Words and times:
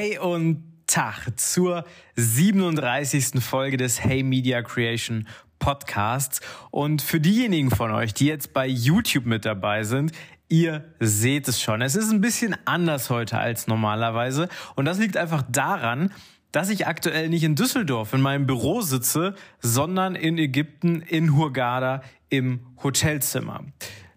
Hey 0.00 0.16
und 0.16 0.62
Tag 0.86 1.26
zur 1.40 1.84
37. 2.14 3.42
Folge 3.42 3.76
des 3.76 4.00
Hey 4.00 4.22
Media 4.22 4.62
Creation 4.62 5.26
Podcasts. 5.58 6.40
Und 6.70 7.02
für 7.02 7.18
diejenigen 7.18 7.72
von 7.72 7.90
euch, 7.90 8.14
die 8.14 8.26
jetzt 8.26 8.52
bei 8.52 8.64
YouTube 8.64 9.26
mit 9.26 9.44
dabei 9.44 9.82
sind, 9.82 10.12
Ihr 10.48 10.84
seht 11.00 11.48
es 11.48 11.60
schon. 11.60 11.82
Es 11.82 11.96
ist 11.96 12.12
ein 12.12 12.20
bisschen 12.20 12.54
anders 12.64 13.10
heute 13.10 13.38
als 13.38 13.66
normalerweise. 13.66 14.48
Und 14.76 14.84
das 14.84 15.00
liegt 15.00 15.16
einfach 15.16 15.42
daran, 15.50 16.12
dass 16.52 16.70
ich 16.70 16.86
aktuell 16.86 17.28
nicht 17.28 17.42
in 17.42 17.56
Düsseldorf 17.56 18.12
in 18.14 18.20
meinem 18.20 18.46
Büro 18.46 18.82
sitze, 18.82 19.34
sondern 19.58 20.14
in 20.14 20.38
Ägypten 20.38 21.02
in 21.02 21.36
Hurghada 21.36 22.02
im 22.28 22.60
Hotelzimmer. 22.84 23.64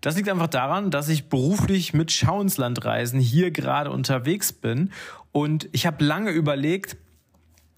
Das 0.02 0.16
liegt 0.16 0.30
einfach 0.30 0.48
daran, 0.48 0.90
dass 0.90 1.10
ich 1.10 1.30
beruflich 1.30 1.94
mit 1.94 2.12
Schauenslandreisen 2.12 3.20
hier 3.20 3.52
gerade 3.52 3.92
unterwegs 3.92 4.52
bin 4.52 4.92
und 5.32 5.70
ich 5.72 5.86
habe 5.86 6.04
lange 6.04 6.32
überlegt, 6.32 6.98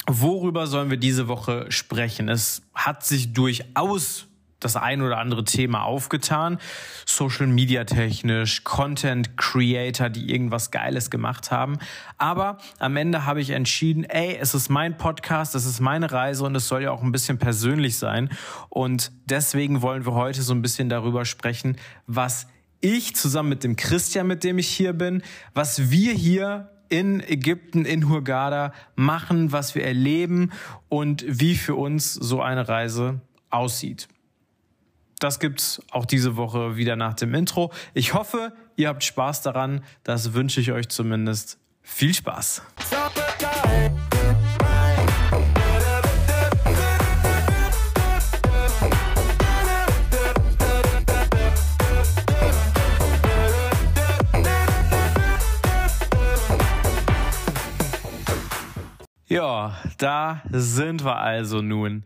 worüber 0.08 0.68
sollen 0.68 0.90
wir 0.90 0.98
diese 0.98 1.28
Woche 1.28 1.66
sprechen. 1.70 2.30
Es 2.30 2.62
hat 2.74 3.06
sich 3.06 3.34
durchaus 3.34 4.28
das 4.64 4.76
ein 4.76 5.02
oder 5.02 5.18
andere 5.18 5.44
Thema 5.44 5.84
aufgetan. 5.84 6.58
Social 7.06 7.48
Media 7.48 7.84
technisch, 7.84 8.64
Content 8.64 9.38
Creator, 9.38 10.10
die 10.10 10.32
irgendwas 10.32 10.72
Geiles 10.72 11.10
gemacht 11.10 11.52
haben. 11.52 11.78
Aber 12.18 12.58
am 12.80 12.96
Ende 12.96 13.26
habe 13.26 13.42
ich 13.42 13.52
entschieden, 13.52 14.04
ey, 14.06 14.38
es 14.40 14.54
ist 14.54 14.70
mein 14.70 14.98
Podcast, 14.98 15.56
es 15.56 15.66
ist 15.66 15.80
meine 15.80 16.12
Reise 16.12 16.44
und 16.44 16.56
es 16.56 16.68
soll 16.68 16.84
ja 16.84 16.92
auch 16.92 17.02
ein 17.02 17.12
bisschen 17.12 17.38
persönlich 17.38 17.98
sein. 17.98 18.30
Und 18.70 19.12
deswegen 19.26 19.82
wollen 19.82 20.06
wir 20.06 20.14
heute 20.14 20.42
so 20.42 20.54
ein 20.54 20.62
bisschen 20.62 20.90
darüber 20.90 21.26
sprechen, 21.26 21.78
was 22.08 22.48
ich 22.80 23.16
zusammen 23.16 23.50
mit 23.50 23.64
dem 23.64 23.76
Christian, 23.76 24.28
mit 24.28 24.44
dem 24.44 24.58
ich 24.58 24.68
hier 24.68 24.94
bin, 24.94 25.24
was 25.54 25.90
wir 25.90 26.14
hier 26.14 26.70
in 26.94 27.28
Ägypten, 27.28 27.86
in 27.86 28.08
Hurghada 28.08 28.72
machen, 28.96 29.52
was 29.52 29.74
wir 29.74 29.84
erleben 29.84 30.52
und 30.90 31.26
wie 31.28 31.56
für 31.56 31.74
uns 31.74 32.14
so 32.14 32.40
eine 32.40 32.70
Reise 32.70 33.20
aussieht. 33.50 34.08
Das 35.18 35.40
gibt's 35.40 35.82
auch 35.90 36.06
diese 36.06 36.36
Woche 36.36 36.78
wieder 36.78 36.96
nach 36.96 37.16
dem 37.16 37.34
Intro. 37.34 37.72
Ich 37.96 38.14
hoffe, 38.14 38.54
ihr 38.76 38.90
habt 38.90 39.04
Spaß 39.04 39.42
daran. 39.42 39.84
Das 40.04 40.34
wünsche 40.34 40.62
ich 40.62 40.72
euch 40.72 40.88
zumindest. 40.90 41.58
Viel 41.82 42.14
Spaß. 42.14 42.62
Ja, 59.34 59.76
da 59.98 60.44
sind 60.52 61.04
wir 61.04 61.18
also 61.18 61.64
nun. 61.64 62.04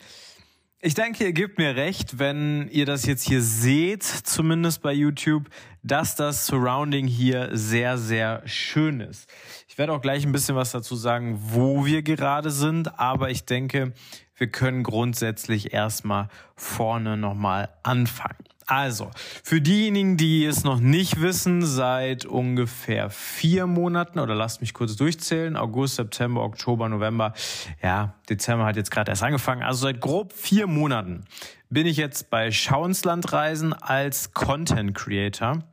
Ich 0.79 0.93
denke, 0.93 1.25
ihr 1.25 1.33
gebt 1.33 1.57
mir 1.57 1.75
recht, 1.75 2.19
wenn 2.19 2.69
ihr 2.69 2.85
das 2.85 3.05
jetzt 3.05 3.27
hier 3.27 3.41
seht, 3.41 4.03
zumindest 4.03 4.81
bei 4.81 4.93
YouTube, 4.93 5.49
dass 5.83 6.15
das 6.15 6.47
Surrounding 6.47 7.05
hier 7.05 7.49
sehr, 7.51 7.97
sehr 7.97 8.43
schön 8.45 9.01
ist. 9.01 9.29
Ich 9.67 9.77
werde 9.77 9.91
auch 9.91 10.01
gleich 10.01 10.25
ein 10.25 10.31
bisschen 10.31 10.55
was 10.55 10.71
dazu 10.71 10.95
sagen, 10.95 11.37
wo 11.51 11.85
wir 11.85 12.01
gerade 12.01 12.49
sind, 12.49 12.97
aber 12.97 13.29
ich 13.29 13.43
denke, 13.43 13.91
wir 14.37 14.47
können 14.47 14.83
grundsätzlich 14.83 15.73
erstmal 15.73 16.29
vorne 16.55 17.17
nochmal 17.17 17.67
anfangen. 17.83 18.37
Also, 18.69 19.11
für 19.45 19.61
diejenigen, 19.61 20.17
die 20.17 20.43
es 20.43 20.65
noch 20.65 20.81
nicht 20.81 21.21
wissen, 21.21 21.65
seit 21.65 22.25
ungefähr 22.25 23.09
vier 23.09 23.65
Monaten, 23.65 24.19
oder 24.19 24.35
lasst 24.35 24.59
mich 24.59 24.73
kurz 24.73 24.97
durchzählen, 24.97 25.55
August, 25.55 25.95
September, 25.95 26.43
Oktober, 26.43 26.89
November, 26.89 27.33
ja, 27.81 28.15
Dezember 28.29 28.65
hat 28.65 28.75
jetzt 28.75 28.91
gerade 28.91 29.09
erst 29.09 29.23
angefangen, 29.23 29.63
also 29.63 29.83
seit 29.83 30.01
grob 30.01 30.33
vier 30.33 30.67
Monaten 30.67 31.23
bin 31.69 31.87
ich 31.87 31.95
jetzt 31.95 32.29
bei 32.29 32.51
Schauenslandreisen 32.51 33.71
als 33.73 34.33
Content 34.33 34.93
Creator. 34.93 35.63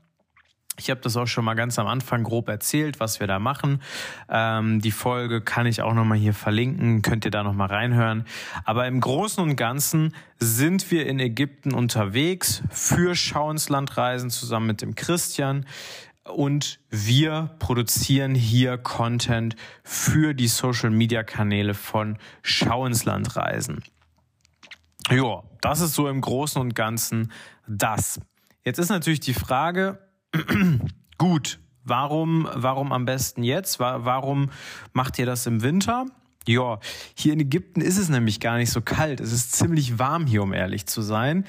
Ich 0.76 0.90
habe 0.90 1.00
das 1.00 1.16
auch 1.16 1.26
schon 1.26 1.44
mal 1.44 1.54
ganz 1.54 1.78
am 1.78 1.86
Anfang 1.86 2.24
grob 2.24 2.48
erzählt, 2.48 2.98
was 2.98 3.20
wir 3.20 3.28
da 3.28 3.38
machen. 3.38 3.80
Ähm, 4.28 4.80
die 4.80 4.90
Folge 4.90 5.40
kann 5.40 5.66
ich 5.66 5.82
auch 5.82 5.94
noch 5.94 6.04
mal 6.04 6.18
hier 6.18 6.34
verlinken, 6.34 7.02
könnt 7.02 7.24
ihr 7.24 7.30
da 7.30 7.44
noch 7.44 7.54
mal 7.54 7.66
reinhören. 7.66 8.24
Aber 8.64 8.86
im 8.86 9.00
Großen 9.00 9.42
und 9.42 9.54
Ganzen 9.54 10.14
sind 10.38 10.90
wir 10.90 11.06
in 11.06 11.20
Ägypten 11.20 11.74
unterwegs 11.74 12.62
für 12.70 13.14
Schauenslandreisen 13.14 14.30
zusammen 14.30 14.66
mit 14.66 14.82
dem 14.82 14.96
Christian 14.96 15.64
und 16.24 16.80
wir 16.90 17.50
produzieren 17.58 18.34
hier 18.34 18.78
Content 18.78 19.56
für 19.84 20.34
die 20.34 20.48
Social 20.48 20.90
Media 20.90 21.22
Kanäle 21.22 21.74
von 21.74 22.18
Schauenslandreisen. 22.42 23.84
Ja, 25.10 25.42
das 25.60 25.80
ist 25.80 25.94
so 25.94 26.08
im 26.08 26.20
Großen 26.20 26.60
und 26.60 26.74
Ganzen 26.74 27.30
das. 27.66 28.20
Jetzt 28.64 28.78
ist 28.78 28.88
natürlich 28.88 29.20
die 29.20 29.34
Frage, 29.34 29.98
Gut, 31.18 31.58
warum, 31.84 32.48
warum 32.54 32.92
am 32.92 33.04
besten 33.04 33.42
jetzt? 33.42 33.78
Warum 33.78 34.50
macht 34.92 35.18
ihr 35.18 35.26
das 35.26 35.46
im 35.46 35.62
Winter? 35.62 36.06
Ja, 36.46 36.78
hier 37.14 37.32
in 37.32 37.40
Ägypten 37.40 37.80
ist 37.80 37.96
es 37.96 38.08
nämlich 38.08 38.40
gar 38.40 38.56
nicht 38.56 38.70
so 38.70 38.82
kalt. 38.82 39.20
Es 39.20 39.32
ist 39.32 39.52
ziemlich 39.52 39.98
warm 39.98 40.26
hier, 40.26 40.42
um 40.42 40.52
ehrlich 40.52 40.86
zu 40.86 41.00
sein. 41.00 41.46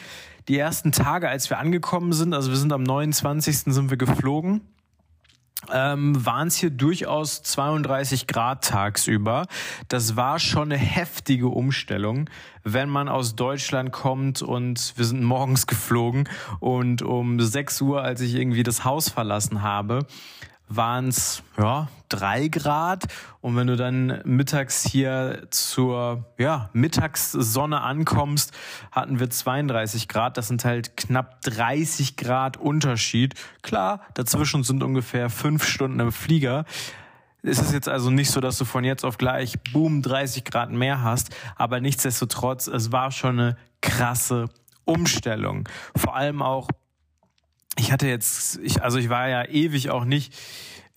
Die 0.47 0.57
ersten 0.57 0.91
Tage, 0.91 1.27
als 1.27 1.49
wir 1.49 1.59
angekommen 1.59 2.13
sind, 2.13 2.33
also 2.33 2.51
wir 2.51 2.57
sind 2.57 2.71
am 2.71 2.83
29. 2.83 3.73
sind 3.73 3.89
wir 3.89 3.97
geflogen, 3.97 4.61
ähm, 5.71 6.25
waren 6.25 6.47
es 6.47 6.55
hier 6.55 6.69
durchaus 6.69 7.41
32 7.43 8.27
Grad 8.27 8.63
tagsüber. 8.63 9.47
Das 9.87 10.15
war 10.15 10.39
schon 10.39 10.71
eine 10.71 10.77
heftige 10.77 11.47
Umstellung, 11.47 12.29
wenn 12.63 12.89
man 12.89 13.09
aus 13.09 13.35
Deutschland 13.35 13.91
kommt 13.91 14.41
und 14.41 14.93
wir 14.95 15.05
sind 15.05 15.23
morgens 15.23 15.67
geflogen 15.67 16.29
und 16.59 17.01
um 17.01 17.39
6 17.39 17.81
Uhr, 17.81 18.01
als 18.01 18.21
ich 18.21 18.35
irgendwie 18.35 18.63
das 18.63 18.85
Haus 18.85 19.09
verlassen 19.09 19.61
habe, 19.61 20.05
waren 20.67 21.09
es 21.09 21.43
ja, 21.57 21.87
drei 22.09 22.47
Grad. 22.47 23.05
Und 23.41 23.55
wenn 23.55 23.67
du 23.67 23.75
dann 23.75 24.21
mittags 24.25 24.85
hier 24.85 25.47
zur 25.51 26.25
ja, 26.37 26.69
Mittagssonne 26.73 27.81
ankommst, 27.81 28.53
hatten 28.91 29.19
wir 29.19 29.29
32 29.29 30.07
Grad. 30.07 30.37
Das 30.37 30.47
sind 30.47 30.65
halt 30.65 30.97
knapp 30.97 31.41
30 31.41 32.17
Grad 32.17 32.57
Unterschied. 32.57 33.35
Klar, 33.61 34.01
dazwischen 34.13 34.63
sind 34.63 34.83
ungefähr 34.83 35.29
fünf 35.29 35.65
Stunden 35.65 35.99
im 35.99 36.11
Flieger. 36.11 36.65
Es 37.43 37.59
ist 37.59 37.73
jetzt 37.73 37.87
also 37.87 38.09
nicht 38.09 38.31
so, 38.31 38.41
dass 38.41 38.57
du 38.57 38.65
von 38.65 38.83
jetzt 38.83 39.05
auf 39.05 39.19
gleich, 39.19 39.61
boom, 39.71 40.01
30 40.01 40.45
Grad 40.45 40.71
mehr 40.71 41.03
hast. 41.03 41.35
Aber 41.55 41.79
nichtsdestotrotz, 41.79 42.65
es 42.65 42.91
war 42.91 43.11
schon 43.11 43.39
eine 43.39 43.57
krasse 43.81 44.45
Umstellung. 44.83 45.69
Vor 45.95 46.15
allem 46.15 46.41
auch 46.41 46.69
ich 47.77 47.91
hatte 47.91 48.07
jetzt, 48.07 48.59
ich, 48.63 48.81
also 48.81 48.97
ich 48.97 49.09
war 49.09 49.27
ja 49.27 49.45
ewig 49.45 49.89
auch 49.89 50.05
nicht 50.05 50.33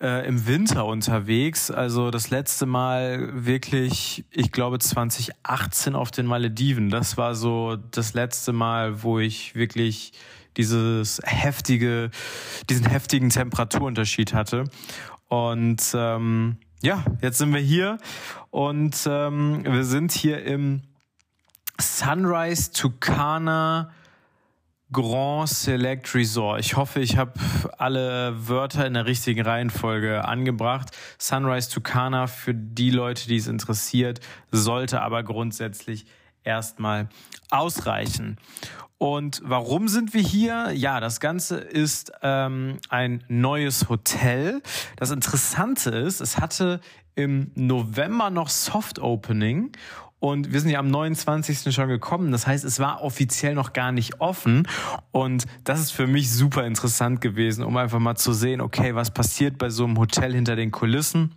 äh, 0.01 0.25
im 0.27 0.47
Winter 0.47 0.85
unterwegs. 0.85 1.71
Also 1.71 2.11
das 2.11 2.29
letzte 2.29 2.65
Mal 2.65 3.45
wirklich, 3.45 4.25
ich 4.31 4.51
glaube 4.51 4.79
2018 4.79 5.95
auf 5.95 6.11
den 6.11 6.25
Malediven. 6.25 6.89
Das 6.89 7.17
war 7.17 7.35
so 7.35 7.75
das 7.75 8.13
letzte 8.13 8.53
Mal, 8.53 9.03
wo 9.03 9.19
ich 9.19 9.55
wirklich 9.55 10.13
dieses 10.57 11.21
heftige, 11.23 12.11
diesen 12.69 12.85
heftigen 12.87 13.29
Temperaturunterschied 13.29 14.33
hatte. 14.33 14.65
Und 15.27 15.81
ähm, 15.93 16.57
ja, 16.81 17.03
jetzt 17.21 17.37
sind 17.37 17.53
wir 17.53 17.61
hier 17.61 17.97
und 18.49 18.95
ähm, 19.05 19.63
wir 19.63 19.83
sind 19.83 20.11
hier 20.11 20.43
im 20.43 20.81
Sunrise 21.79 22.71
Tucana 22.71 23.91
Grand 24.91 25.47
Select 25.49 26.15
Resort. 26.15 26.59
Ich 26.61 26.75
hoffe, 26.75 26.99
ich 26.99 27.15
habe 27.15 27.33
alle 27.77 28.47
Wörter 28.47 28.87
in 28.87 28.95
der 28.95 29.05
richtigen 29.05 29.41
Reihenfolge 29.41 30.25
angebracht. 30.25 30.89
Sunrise 31.19 31.69
Tucana 31.69 32.25
für 32.25 32.55
die 32.55 32.89
Leute, 32.89 33.27
die 33.27 33.37
es 33.37 33.47
interessiert, 33.47 34.19
sollte 34.51 35.01
aber 35.01 35.21
grundsätzlich 35.23 36.07
erstmal 36.43 37.07
ausreichen. 37.51 38.37
Und 38.97 39.41
warum 39.45 39.87
sind 39.87 40.13
wir 40.13 40.21
hier? 40.21 40.71
Ja, 40.73 40.99
das 40.99 41.19
Ganze 41.19 41.57
ist 41.57 42.11
ähm, 42.23 42.79
ein 42.89 43.23
neues 43.27 43.89
Hotel. 43.89 44.61
Das 44.97 45.11
Interessante 45.11 45.91
ist, 45.91 46.19
es 46.19 46.39
hatte 46.39 46.81
im 47.15 47.51
November 47.53 48.29
noch 48.29 48.49
Soft 48.49 48.97
Opening 48.99 49.71
und 50.19 50.51
wir 50.51 50.59
sind 50.59 50.69
ja 50.69 50.79
am 50.79 50.89
29. 50.89 51.73
schon 51.73 51.87
gekommen. 51.87 52.31
Das 52.31 52.45
heißt, 52.45 52.65
es 52.65 52.79
war 52.79 53.01
offiziell 53.01 53.55
noch 53.55 53.71
gar 53.73 53.91
nicht 53.91 54.19
offen. 54.19 54.67
Und 55.11 55.45
das 55.63 55.79
ist 55.79 55.91
für 55.91 56.07
mich 56.07 56.31
super 56.31 56.65
interessant 56.65 57.21
gewesen, 57.21 57.63
um 57.63 57.77
einfach 57.77 57.99
mal 57.99 58.15
zu 58.15 58.33
sehen, 58.33 58.59
okay, 58.59 58.95
was 58.95 59.11
passiert 59.11 59.57
bei 59.57 59.69
so 59.69 59.85
einem 59.85 59.97
Hotel 59.97 60.33
hinter 60.33 60.55
den 60.57 60.71
Kulissen. 60.71 61.35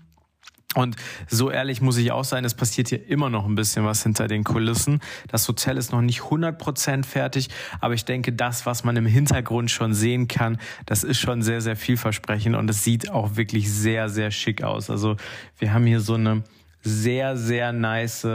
Und 0.74 0.96
so 1.28 1.50
ehrlich 1.50 1.82
muss 1.82 1.98
ich 1.98 2.12
auch 2.12 2.24
sein, 2.24 2.46
es 2.46 2.54
passiert 2.54 2.88
hier 2.88 3.06
immer 3.06 3.28
noch 3.28 3.44
ein 3.44 3.54
bisschen 3.54 3.84
was 3.84 4.02
hinter 4.02 4.26
den 4.26 4.42
Kulissen. 4.42 5.00
Das 5.28 5.46
Hotel 5.46 5.76
ist 5.76 5.92
noch 5.92 6.00
nicht 6.00 6.22
100% 6.22 7.04
fertig, 7.04 7.50
aber 7.80 7.92
ich 7.92 8.06
denke, 8.06 8.32
das, 8.32 8.64
was 8.64 8.82
man 8.82 8.96
im 8.96 9.04
Hintergrund 9.04 9.70
schon 9.70 9.92
sehen 9.92 10.28
kann, 10.28 10.58
das 10.86 11.04
ist 11.04 11.20
schon 11.20 11.42
sehr, 11.42 11.60
sehr 11.60 11.76
vielversprechend 11.76 12.56
und 12.56 12.70
es 12.70 12.84
sieht 12.84 13.10
auch 13.10 13.36
wirklich 13.36 13.70
sehr, 13.70 14.08
sehr 14.08 14.30
schick 14.30 14.62
aus. 14.62 14.88
Also 14.88 15.16
wir 15.58 15.74
haben 15.74 15.84
hier 15.84 16.00
so 16.00 16.14
eine 16.14 16.42
sehr, 16.82 17.36
sehr 17.36 17.72
nice, 17.72 18.26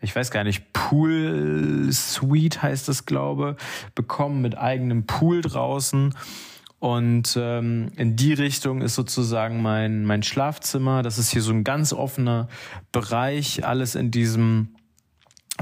ich 0.00 0.14
weiß 0.14 0.30
gar 0.30 0.44
nicht, 0.44 0.72
Pool 0.72 1.88
Suite 1.92 2.62
heißt 2.62 2.88
das, 2.88 3.06
glaube, 3.06 3.56
bekommen 3.94 4.40
mit 4.40 4.56
eigenem 4.56 5.06
Pool 5.06 5.40
draußen. 5.40 6.14
Und 6.80 7.36
ähm, 7.38 7.92
in 7.96 8.16
die 8.16 8.32
Richtung 8.32 8.80
ist 8.80 8.94
sozusagen 8.94 9.60
mein, 9.60 10.04
mein 10.04 10.22
Schlafzimmer. 10.22 11.02
Das 11.02 11.18
ist 11.18 11.30
hier 11.30 11.42
so 11.42 11.52
ein 11.52 11.62
ganz 11.62 11.92
offener 11.92 12.48
Bereich, 12.90 13.66
alles 13.66 13.94
in 13.94 14.10
diesem 14.10 14.74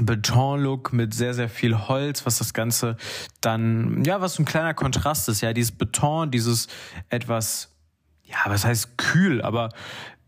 Betonlook 0.01 0.93
mit 0.93 1.13
sehr, 1.13 1.33
sehr 1.33 1.49
viel 1.49 1.77
Holz, 1.77 2.25
was 2.25 2.37
das 2.37 2.53
Ganze 2.53 2.95
dann, 3.41 4.03
ja, 4.05 4.21
was 4.21 4.35
so 4.35 4.43
ein 4.43 4.45
kleiner 4.45 4.73
Kontrast 4.73 5.27
ist. 5.27 5.41
Ja, 5.41 5.51
dieses 5.51 5.73
Beton, 5.73 6.31
dieses 6.31 6.67
etwas, 7.09 7.75
ja, 8.23 8.37
was 8.45 8.63
heißt 8.63 8.97
kühl, 8.97 9.41
aber 9.41 9.69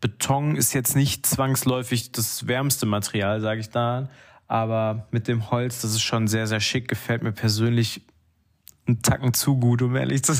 Beton 0.01 0.55
ist 0.55 0.73
jetzt 0.73 0.95
nicht 0.95 1.25
zwangsläufig 1.25 2.11
das 2.11 2.47
wärmste 2.47 2.85
Material, 2.85 3.39
sage 3.39 3.61
ich 3.61 3.69
da. 3.69 4.09
Aber 4.47 5.07
mit 5.11 5.27
dem 5.27 5.49
Holz, 5.49 5.81
das 5.81 5.91
ist 5.91 6.01
schon 6.01 6.27
sehr, 6.27 6.47
sehr 6.47 6.59
schick, 6.59 6.89
gefällt 6.89 7.23
mir 7.23 7.31
persönlich 7.31 8.01
einen 8.87 9.01
Tacken 9.01 9.33
zu 9.33 9.57
gut, 9.57 9.81
um 9.81 9.95
ehrlich 9.95 10.23
zu, 10.23 10.33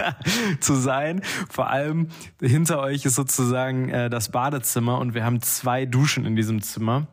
zu 0.60 0.74
sein. 0.74 1.22
Vor 1.48 1.70
allem 1.70 2.08
hinter 2.40 2.80
euch 2.80 3.04
ist 3.04 3.14
sozusagen 3.14 3.88
äh, 3.88 4.10
das 4.10 4.30
Badezimmer 4.30 4.98
und 4.98 5.14
wir 5.14 5.24
haben 5.24 5.40
zwei 5.40 5.86
Duschen 5.86 6.26
in 6.26 6.36
diesem 6.36 6.60
Zimmer. 6.60 7.06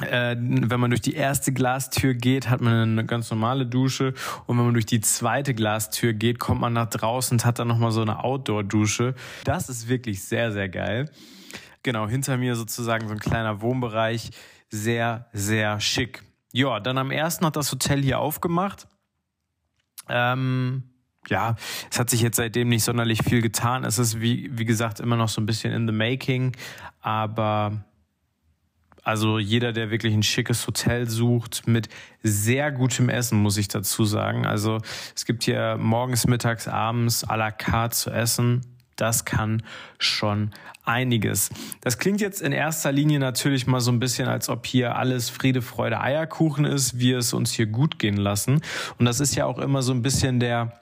Äh, 0.00 0.36
wenn 0.38 0.80
man 0.80 0.90
durch 0.90 1.02
die 1.02 1.14
erste 1.14 1.52
Glastür 1.52 2.14
geht, 2.14 2.48
hat 2.48 2.60
man 2.60 2.72
eine 2.72 3.04
ganz 3.04 3.30
normale 3.30 3.66
Dusche 3.66 4.14
und 4.46 4.56
wenn 4.56 4.64
man 4.64 4.74
durch 4.74 4.86
die 4.86 5.00
zweite 5.00 5.52
Glastür 5.54 6.14
geht, 6.14 6.38
kommt 6.38 6.60
man 6.60 6.72
nach 6.72 6.88
draußen 6.88 7.36
und 7.36 7.44
hat 7.44 7.58
dann 7.58 7.68
nochmal 7.68 7.92
so 7.92 8.00
eine 8.00 8.24
Outdoor-Dusche. 8.24 9.14
Das 9.44 9.68
ist 9.68 9.88
wirklich 9.88 10.24
sehr, 10.24 10.50
sehr 10.50 10.68
geil. 10.68 11.10
Genau, 11.82 12.08
hinter 12.08 12.36
mir 12.36 12.56
sozusagen 12.56 13.06
so 13.06 13.14
ein 13.14 13.20
kleiner 13.20 13.60
Wohnbereich. 13.60 14.30
Sehr, 14.70 15.26
sehr 15.32 15.80
schick. 15.80 16.22
Ja, 16.52 16.80
dann 16.80 16.96
am 16.96 17.10
ersten 17.10 17.44
hat 17.44 17.56
das 17.56 17.70
Hotel 17.70 18.02
hier 18.02 18.18
aufgemacht. 18.18 18.86
Ähm, 20.08 20.84
ja, 21.28 21.56
es 21.90 21.98
hat 21.98 22.10
sich 22.10 22.20
jetzt 22.20 22.36
seitdem 22.36 22.68
nicht 22.68 22.84
sonderlich 22.84 23.22
viel 23.22 23.42
getan. 23.42 23.84
Es 23.84 23.98
ist, 23.98 24.20
wie, 24.20 24.50
wie 24.56 24.64
gesagt, 24.64 25.00
immer 25.00 25.16
noch 25.16 25.28
so 25.28 25.40
ein 25.40 25.46
bisschen 25.46 25.72
in 25.72 25.86
the 25.86 25.92
making. 25.92 26.56
Aber 27.00 27.84
also 29.02 29.38
jeder, 29.38 29.72
der 29.72 29.90
wirklich 29.90 30.14
ein 30.14 30.22
schickes 30.22 30.66
Hotel 30.66 31.08
sucht 31.08 31.66
mit 31.66 31.88
sehr 32.22 32.70
gutem 32.70 33.08
Essen, 33.08 33.38
muss 33.38 33.56
ich 33.56 33.68
dazu 33.68 34.04
sagen. 34.04 34.46
Also 34.46 34.78
es 35.14 35.24
gibt 35.24 35.42
hier 35.42 35.76
morgens, 35.78 36.26
mittags, 36.26 36.68
abends 36.68 37.28
à 37.28 37.36
la 37.36 37.50
carte 37.50 37.96
zu 37.96 38.10
essen. 38.10 38.60
Das 38.96 39.24
kann 39.24 39.62
schon 39.98 40.52
einiges. 40.84 41.50
Das 41.80 41.98
klingt 41.98 42.20
jetzt 42.20 42.40
in 42.40 42.52
erster 42.52 42.92
Linie 42.92 43.18
natürlich 43.18 43.66
mal 43.66 43.80
so 43.80 43.90
ein 43.90 43.98
bisschen, 43.98 44.28
als 44.28 44.48
ob 44.48 44.66
hier 44.66 44.96
alles 44.96 45.30
Friede, 45.30 45.62
Freude, 45.62 46.00
Eierkuchen 46.00 46.64
ist, 46.64 46.98
wir 46.98 47.18
es 47.18 47.32
uns 47.32 47.52
hier 47.52 47.66
gut 47.66 47.98
gehen 47.98 48.16
lassen. 48.16 48.60
Und 48.98 49.06
das 49.06 49.20
ist 49.20 49.34
ja 49.34 49.46
auch 49.46 49.58
immer 49.58 49.82
so 49.82 49.92
ein 49.92 50.02
bisschen 50.02 50.40
der, 50.40 50.81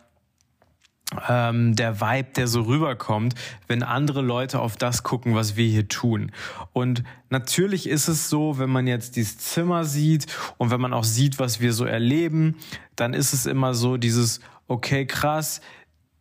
ähm, 1.28 1.74
der 1.74 2.00
Vibe, 2.00 2.28
der 2.36 2.46
so 2.46 2.62
rüberkommt, 2.62 3.34
wenn 3.66 3.82
andere 3.82 4.22
Leute 4.22 4.60
auf 4.60 4.76
das 4.76 5.02
gucken, 5.02 5.34
was 5.34 5.56
wir 5.56 5.66
hier 5.66 5.88
tun. 5.88 6.32
Und 6.72 7.02
natürlich 7.28 7.88
ist 7.88 8.08
es 8.08 8.28
so, 8.28 8.58
wenn 8.58 8.70
man 8.70 8.86
jetzt 8.86 9.16
dieses 9.16 9.38
Zimmer 9.38 9.84
sieht 9.84 10.26
und 10.58 10.70
wenn 10.70 10.80
man 10.80 10.92
auch 10.92 11.04
sieht, 11.04 11.38
was 11.38 11.60
wir 11.60 11.72
so 11.72 11.84
erleben, 11.84 12.56
dann 12.96 13.14
ist 13.14 13.32
es 13.32 13.46
immer 13.46 13.74
so 13.74 13.96
dieses, 13.96 14.40
okay, 14.68 15.06
krass, 15.06 15.60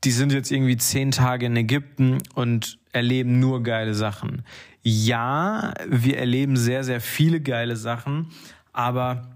die 0.03 0.11
sind 0.11 0.31
jetzt 0.31 0.51
irgendwie 0.51 0.77
zehn 0.77 1.11
Tage 1.11 1.45
in 1.45 1.55
Ägypten 1.55 2.19
und 2.33 2.79
erleben 2.91 3.39
nur 3.39 3.63
geile 3.63 3.93
Sachen. 3.93 4.43
Ja, 4.81 5.73
wir 5.87 6.17
erleben 6.17 6.55
sehr, 6.55 6.83
sehr 6.83 7.01
viele 7.01 7.41
geile 7.41 7.75
Sachen, 7.75 8.29
aber 8.71 9.29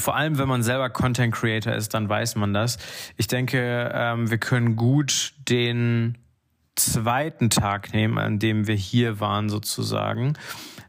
vor 0.00 0.16
allem, 0.16 0.38
wenn 0.38 0.48
man 0.48 0.62
selber 0.62 0.90
Content 0.90 1.34
Creator 1.34 1.72
ist, 1.74 1.94
dann 1.94 2.08
weiß 2.08 2.36
man 2.36 2.52
das. 2.52 2.78
Ich 3.16 3.26
denke, 3.26 3.90
ähm, 3.94 4.30
wir 4.30 4.38
können 4.38 4.76
gut 4.76 5.34
den 5.48 6.18
zweiten 6.76 7.50
Tag 7.50 7.92
nehmen, 7.92 8.18
an 8.18 8.38
dem 8.38 8.66
wir 8.66 8.74
hier 8.74 9.20
waren 9.20 9.48
sozusagen. 9.48 10.34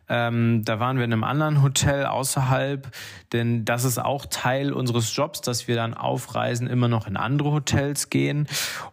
Ähm, 0.07 0.63
da 0.65 0.79
waren 0.81 0.97
wir 0.97 1.05
in 1.05 1.13
einem 1.13 1.23
anderen 1.23 1.61
Hotel 1.61 2.05
außerhalb, 2.05 2.91
denn 3.31 3.63
das 3.63 3.85
ist 3.85 3.97
auch 3.97 4.25
Teil 4.29 4.73
unseres 4.73 5.15
Jobs, 5.15 5.39
dass 5.39 5.69
wir 5.69 5.75
dann 5.75 5.93
auf 5.93 6.35
Reisen 6.35 6.67
immer 6.67 6.89
noch 6.89 7.07
in 7.07 7.15
andere 7.15 7.51
Hotels 7.51 8.09
gehen 8.09 8.47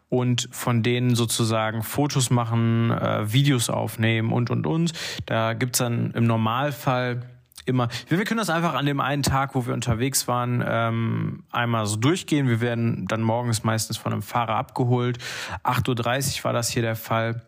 und 0.09 0.49
von 0.53 0.85
denen 0.85 1.17
sozusagen 1.17 1.83
Fotos 1.83 2.31
machen, 2.31 2.93
äh, 2.93 3.33
Videos 3.33 3.69
aufnehmen 3.69 4.33
und, 4.33 4.51
und, 4.51 4.65
und. 4.65 4.93
Da 5.27 5.55
gibt's 5.55 5.79
dann 5.79 6.13
im 6.13 6.25
Normalfall 6.25 7.23
immer. 7.69 7.89
Wir 8.09 8.25
können 8.25 8.39
das 8.39 8.51
einfach 8.51 8.75
an 8.75 8.87
dem 8.87 9.01
einen 9.01 9.23
Tag, 9.23 9.55
wo 9.55 9.67
wir 9.67 9.75
unterwegs 9.75 10.29
waren, 10.29 10.65
ähm, 10.67 11.45
einmal 11.51 11.87
so 11.87 11.97
durchgehen. 11.97 12.49
Wir 12.49 12.61
werden 12.61 13.07
dann 13.07 13.23
morgens 13.23 13.65
meistens 13.65 13.97
von 13.97 14.13
einem 14.13 14.23
Fahrer 14.23 14.57
abgeholt. 14.57 15.19
8.30 15.65 16.39
Uhr 16.39 16.45
war 16.45 16.53
das 16.53 16.69
hier 16.71 16.83
der 16.83 16.97
Fall 16.97 17.43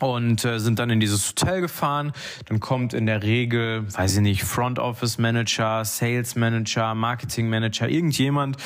und 0.00 0.44
äh, 0.44 0.58
sind 0.58 0.78
dann 0.78 0.90
in 0.90 1.00
dieses 1.00 1.28
Hotel 1.28 1.60
gefahren. 1.60 2.12
Dann 2.46 2.60
kommt 2.60 2.94
in 2.94 3.06
der 3.06 3.22
Regel, 3.22 3.84
weiß 3.92 4.16
ich 4.16 4.22
nicht, 4.22 4.44
Front 4.44 4.78
Office 4.78 5.18
Manager, 5.18 5.84
Sales 5.84 6.36
Manager, 6.36 6.94
Marketing 6.94 7.48
Manager, 7.48 7.88
irgendjemand, 7.88 8.56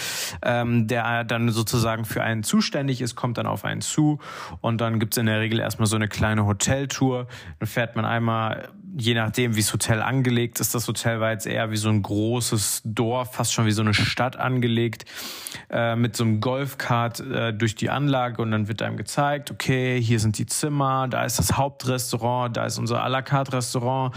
ähm, 0.43 0.87
der 0.87 1.25
dann 1.25 1.49
sozusagen 1.51 2.05
für 2.05 2.23
einen 2.23 2.43
zuständig 2.43 3.01
ist, 3.01 3.17
kommt 3.17 3.39
dann 3.39 3.47
auf 3.47 3.65
einen 3.65 3.81
zu 3.81 4.19
und 4.61 4.81
dann 4.81 4.99
gibt's 4.99 5.17
in 5.17 5.27
der 5.27 5.41
Regel 5.41 5.61
erstmal 5.61 5.87
so 5.87 5.97
eine 5.97 6.09
kleine 6.09 6.47
Hoteltour. 6.47 7.27
Dann 7.59 7.67
fährt 7.67 7.97
man 7.97 8.05
einmal 8.05 8.69
je 8.97 9.15
nachdem, 9.15 9.55
wie 9.55 9.61
das 9.61 9.73
Hotel 9.73 10.03
angelegt 10.03 10.61
ist. 10.61 10.75
Das 10.75 10.87
Hotel 10.87 11.21
war 11.21 11.31
jetzt 11.31 11.47
eher 11.47 11.71
wie 11.71 11.77
so 11.77 11.89
ein 11.89 12.03
großes 12.03 12.83
Dorf, 12.85 13.35
fast 13.35 13.53
schon 13.53 13.67
wie 13.67 13.73
so 13.73 13.83
eine 13.83 13.95
Stadt 13.95 14.37
angelegt, 14.37 15.05
äh, 15.71 15.97
mit 15.97 16.17
so 16.17 16.25
einem 16.25 16.41
Golfkart 16.41 17.21
äh, 17.21 17.53
durch 17.55 17.75
die 17.75 17.91
Anlage 17.91 18.43
und 18.43 18.51
dann 18.51 18.69
wird 18.69 18.83
einem 18.83 18.97
gezeigt, 18.97 19.51
okay, 19.51 20.01
hier 20.01 20.21
sind 20.21 20.39
die 20.39 20.47
Zimmer, 20.47 21.09
da 21.09 21.25
ist 21.25 21.39
das 21.39 21.57
Hauptrestaurant, 21.57 22.57
da 22.57 22.67
ist 22.67 22.79
unser 22.79 23.05
à 23.05 23.09
la 23.09 23.23
carte 23.23 23.55
Restaurant, 23.55 24.15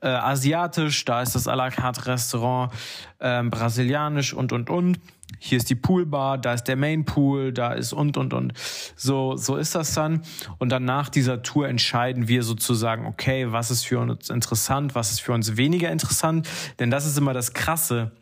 äh, 0.00 0.08
asiatisch, 0.08 1.04
da 1.04 1.22
ist 1.22 1.34
das 1.34 1.48
à 1.48 1.56
la 1.56 1.70
carte 1.70 2.06
Restaurant, 2.06 2.72
äh, 3.18 3.42
brasilianisch 3.42 4.32
und, 4.32 4.52
und, 4.52 4.70
und 4.70 4.98
hier 5.38 5.58
ist 5.58 5.70
die 5.70 5.74
Poolbar, 5.74 6.38
da 6.38 6.54
ist 6.54 6.64
der 6.64 6.76
Main 6.76 7.04
Pool, 7.04 7.52
da 7.52 7.72
ist 7.72 7.92
und 7.92 8.16
und 8.16 8.32
und. 8.32 8.52
So 8.96 9.36
so 9.36 9.56
ist 9.56 9.74
das 9.74 9.94
dann. 9.94 10.22
Und 10.58 10.70
dann 10.70 10.84
nach 10.84 11.08
dieser 11.08 11.42
Tour 11.42 11.68
entscheiden 11.68 12.28
wir 12.28 12.42
sozusagen, 12.42 13.06
okay, 13.06 13.52
was 13.52 13.70
ist 13.70 13.86
für 13.86 13.98
uns 13.98 14.30
interessant, 14.30 14.94
was 14.94 15.10
ist 15.10 15.20
für 15.20 15.32
uns 15.32 15.56
weniger 15.56 15.90
interessant, 15.90 16.48
denn 16.78 16.90
das 16.90 17.06
ist 17.06 17.18
immer 17.18 17.32
das 17.32 17.52
krasse. 17.52 18.12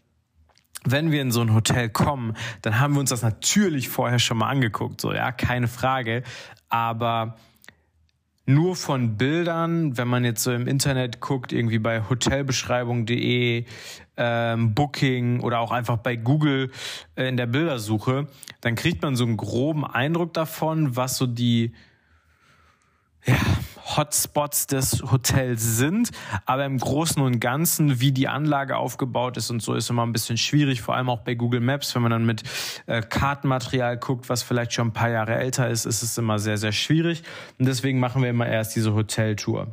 Wenn 0.85 1.13
wir 1.13 1.23
in 1.23 1.31
so 1.31 1.43
ein 1.43 1.55
Hotel 1.55 1.91
kommen, 1.91 2.37
dann 2.63 2.81
haben 2.81 2.95
wir 2.95 3.01
uns 3.01 3.11
das 3.11 3.23
natürlich 3.23 3.89
vorher 3.89 4.19
schon 4.19 4.39
mal 4.39 4.49
angeguckt, 4.49 5.01
so 5.01 5.13
ja, 5.13 5.31
keine 5.31 5.69
Frage, 5.69 6.25
aber 6.69 7.37
nur 8.45 8.75
von 8.77 9.17
Bildern, 9.17 9.97
wenn 9.97 10.09
man 10.09 10.25
jetzt 10.25 10.43
so 10.43 10.53
im 10.53 10.67
Internet 10.67 11.21
guckt, 11.21 11.53
irgendwie 11.53 11.79
bei 11.79 12.09
hotelbeschreibung.de, 12.09 13.65
ähm, 14.17 14.75
Booking 14.75 15.41
oder 15.41 15.61
auch 15.61 15.71
einfach 15.71 15.99
bei 15.99 16.17
Google 16.17 16.71
äh, 17.17 17.29
in 17.29 17.37
der 17.37 17.47
Bildersuche, 17.47 18.27
dann 18.61 18.75
kriegt 18.75 19.03
man 19.03 19.17
so 19.17 19.25
einen 19.25 19.37
groben 19.37 19.85
Eindruck 19.87 20.35
davon, 20.35 20.97
was 20.97 21.17
so 21.17 21.27
die 21.27 21.73
ja, 23.25 23.37
Hotspots 23.85 24.67
des 24.67 25.03
Hotels 25.11 25.77
sind. 25.77 26.11
Aber 26.47 26.65
im 26.65 26.79
Großen 26.79 27.23
und 27.23 27.41
Ganzen, 27.41 28.01
wie 28.01 28.13
die 28.13 28.29
Anlage 28.29 28.77
aufgebaut 28.77 29.37
ist 29.37 29.51
und 29.51 29.63
so, 29.63 29.75
ist 29.75 29.91
immer 29.91 30.05
ein 30.05 30.13
bisschen 30.13 30.37
schwierig, 30.37 30.83
vor 30.83 30.97
allem 30.97 31.09
auch 31.09 31.21
bei 31.21 31.35
Google 31.35 31.61
Maps, 31.61 31.95
wenn 31.95 32.03
man 32.03 32.11
dann 32.11 32.27
mit 32.27 32.43
äh, 32.87 33.03
Kartenmaterial 33.03 33.97
guckt, 33.97 34.29
was 34.29 34.43
vielleicht 34.43 34.73
schon 34.73 34.89
ein 34.89 34.93
paar 34.93 35.11
Jahre 35.11 35.37
älter 35.37 35.69
ist, 35.69 35.85
ist 35.85 36.03
es 36.03 36.17
immer 36.19 36.39
sehr, 36.39 36.59
sehr 36.59 36.73
schwierig. 36.73 37.23
Und 37.59 37.67
deswegen 37.67 38.01
machen 38.01 38.23
wir 38.23 38.31
immer 38.31 38.47
erst 38.47 38.77
diese 38.77 38.95
Hoteltour. 38.95 39.73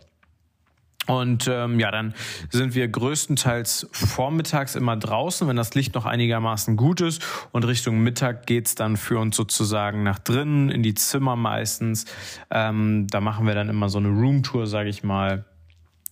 Und 1.09 1.47
ähm, 1.47 1.79
ja, 1.79 1.89
dann 1.89 2.13
sind 2.51 2.75
wir 2.75 2.87
größtenteils 2.87 3.87
vormittags 3.91 4.75
immer 4.75 4.95
draußen, 4.95 5.47
wenn 5.47 5.55
das 5.55 5.73
Licht 5.73 5.95
noch 5.95 6.05
einigermaßen 6.05 6.77
gut 6.77 7.01
ist. 7.01 7.25
Und 7.51 7.65
Richtung 7.65 7.97
Mittag 7.97 8.45
geht's 8.45 8.75
dann 8.75 8.95
für 8.95 9.17
uns 9.17 9.35
sozusagen 9.35 10.03
nach 10.03 10.19
drinnen, 10.19 10.69
in 10.69 10.83
die 10.83 10.93
Zimmer 10.93 11.35
meistens. 11.35 12.05
Ähm, 12.51 13.07
da 13.09 13.21
machen 13.21 13.47
wir 13.47 13.55
dann 13.55 13.69
immer 13.69 13.89
so 13.89 13.97
eine 13.97 14.09
Roomtour, 14.09 14.67
sage 14.67 14.89
ich 14.89 15.03
mal. 15.03 15.45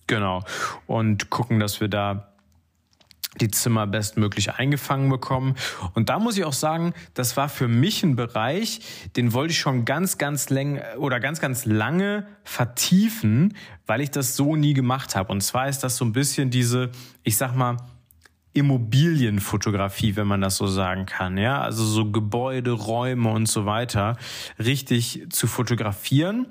Genau. 0.08 0.42
Und 0.88 1.30
gucken, 1.30 1.60
dass 1.60 1.80
wir 1.80 1.86
da 1.86 2.27
die 3.40 3.48
Zimmer 3.48 3.86
bestmöglich 3.86 4.54
eingefangen 4.54 5.08
bekommen. 5.10 5.54
Und 5.94 6.08
da 6.08 6.18
muss 6.18 6.36
ich 6.36 6.44
auch 6.44 6.52
sagen, 6.52 6.92
das 7.14 7.36
war 7.36 7.48
für 7.48 7.68
mich 7.68 8.02
ein 8.02 8.16
Bereich, 8.16 8.80
den 9.16 9.32
wollte 9.32 9.52
ich 9.52 9.58
schon 9.58 9.84
ganz, 9.84 10.18
ganz 10.18 10.50
lang 10.50 10.80
oder 10.96 11.20
ganz, 11.20 11.40
ganz 11.40 11.64
lange 11.64 12.26
vertiefen, 12.44 13.54
weil 13.86 14.00
ich 14.00 14.10
das 14.10 14.36
so 14.36 14.56
nie 14.56 14.74
gemacht 14.74 15.14
habe. 15.14 15.32
Und 15.32 15.42
zwar 15.42 15.68
ist 15.68 15.80
das 15.80 15.96
so 15.96 16.04
ein 16.04 16.12
bisschen 16.12 16.50
diese, 16.50 16.90
ich 17.22 17.36
sag 17.36 17.54
mal, 17.54 17.76
Immobilienfotografie, 18.54 20.16
wenn 20.16 20.26
man 20.26 20.40
das 20.40 20.56
so 20.56 20.66
sagen 20.66 21.06
kann, 21.06 21.36
ja, 21.38 21.60
also 21.60 21.84
so 21.84 22.10
Gebäude, 22.10 22.72
Räume 22.72 23.30
und 23.30 23.46
so 23.46 23.66
weiter 23.66 24.16
richtig 24.58 25.26
zu 25.30 25.46
fotografieren. 25.46 26.46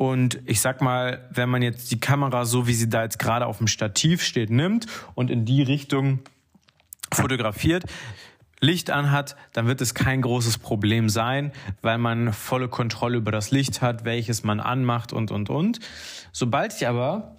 Und 0.00 0.40
ich 0.46 0.62
sag 0.62 0.80
mal, 0.80 1.28
wenn 1.30 1.50
man 1.50 1.60
jetzt 1.60 1.90
die 1.90 2.00
Kamera 2.00 2.46
so, 2.46 2.66
wie 2.66 2.72
sie 2.72 2.88
da 2.88 3.02
jetzt 3.02 3.18
gerade 3.18 3.44
auf 3.44 3.58
dem 3.58 3.66
Stativ 3.66 4.22
steht, 4.22 4.48
nimmt 4.48 4.86
und 5.14 5.30
in 5.30 5.44
die 5.44 5.62
Richtung 5.62 6.20
fotografiert, 7.12 7.84
Licht 8.60 8.88
anhat, 8.88 9.36
dann 9.52 9.66
wird 9.66 9.82
es 9.82 9.92
kein 9.92 10.22
großes 10.22 10.56
Problem 10.56 11.10
sein, 11.10 11.52
weil 11.82 11.98
man 11.98 12.32
volle 12.32 12.68
Kontrolle 12.68 13.18
über 13.18 13.30
das 13.30 13.50
Licht 13.50 13.82
hat, 13.82 14.06
welches 14.06 14.42
man 14.42 14.58
anmacht 14.58 15.12
und, 15.12 15.30
und, 15.32 15.50
und. 15.50 15.80
Sobald 16.32 16.72
ich 16.72 16.88
aber 16.88 17.36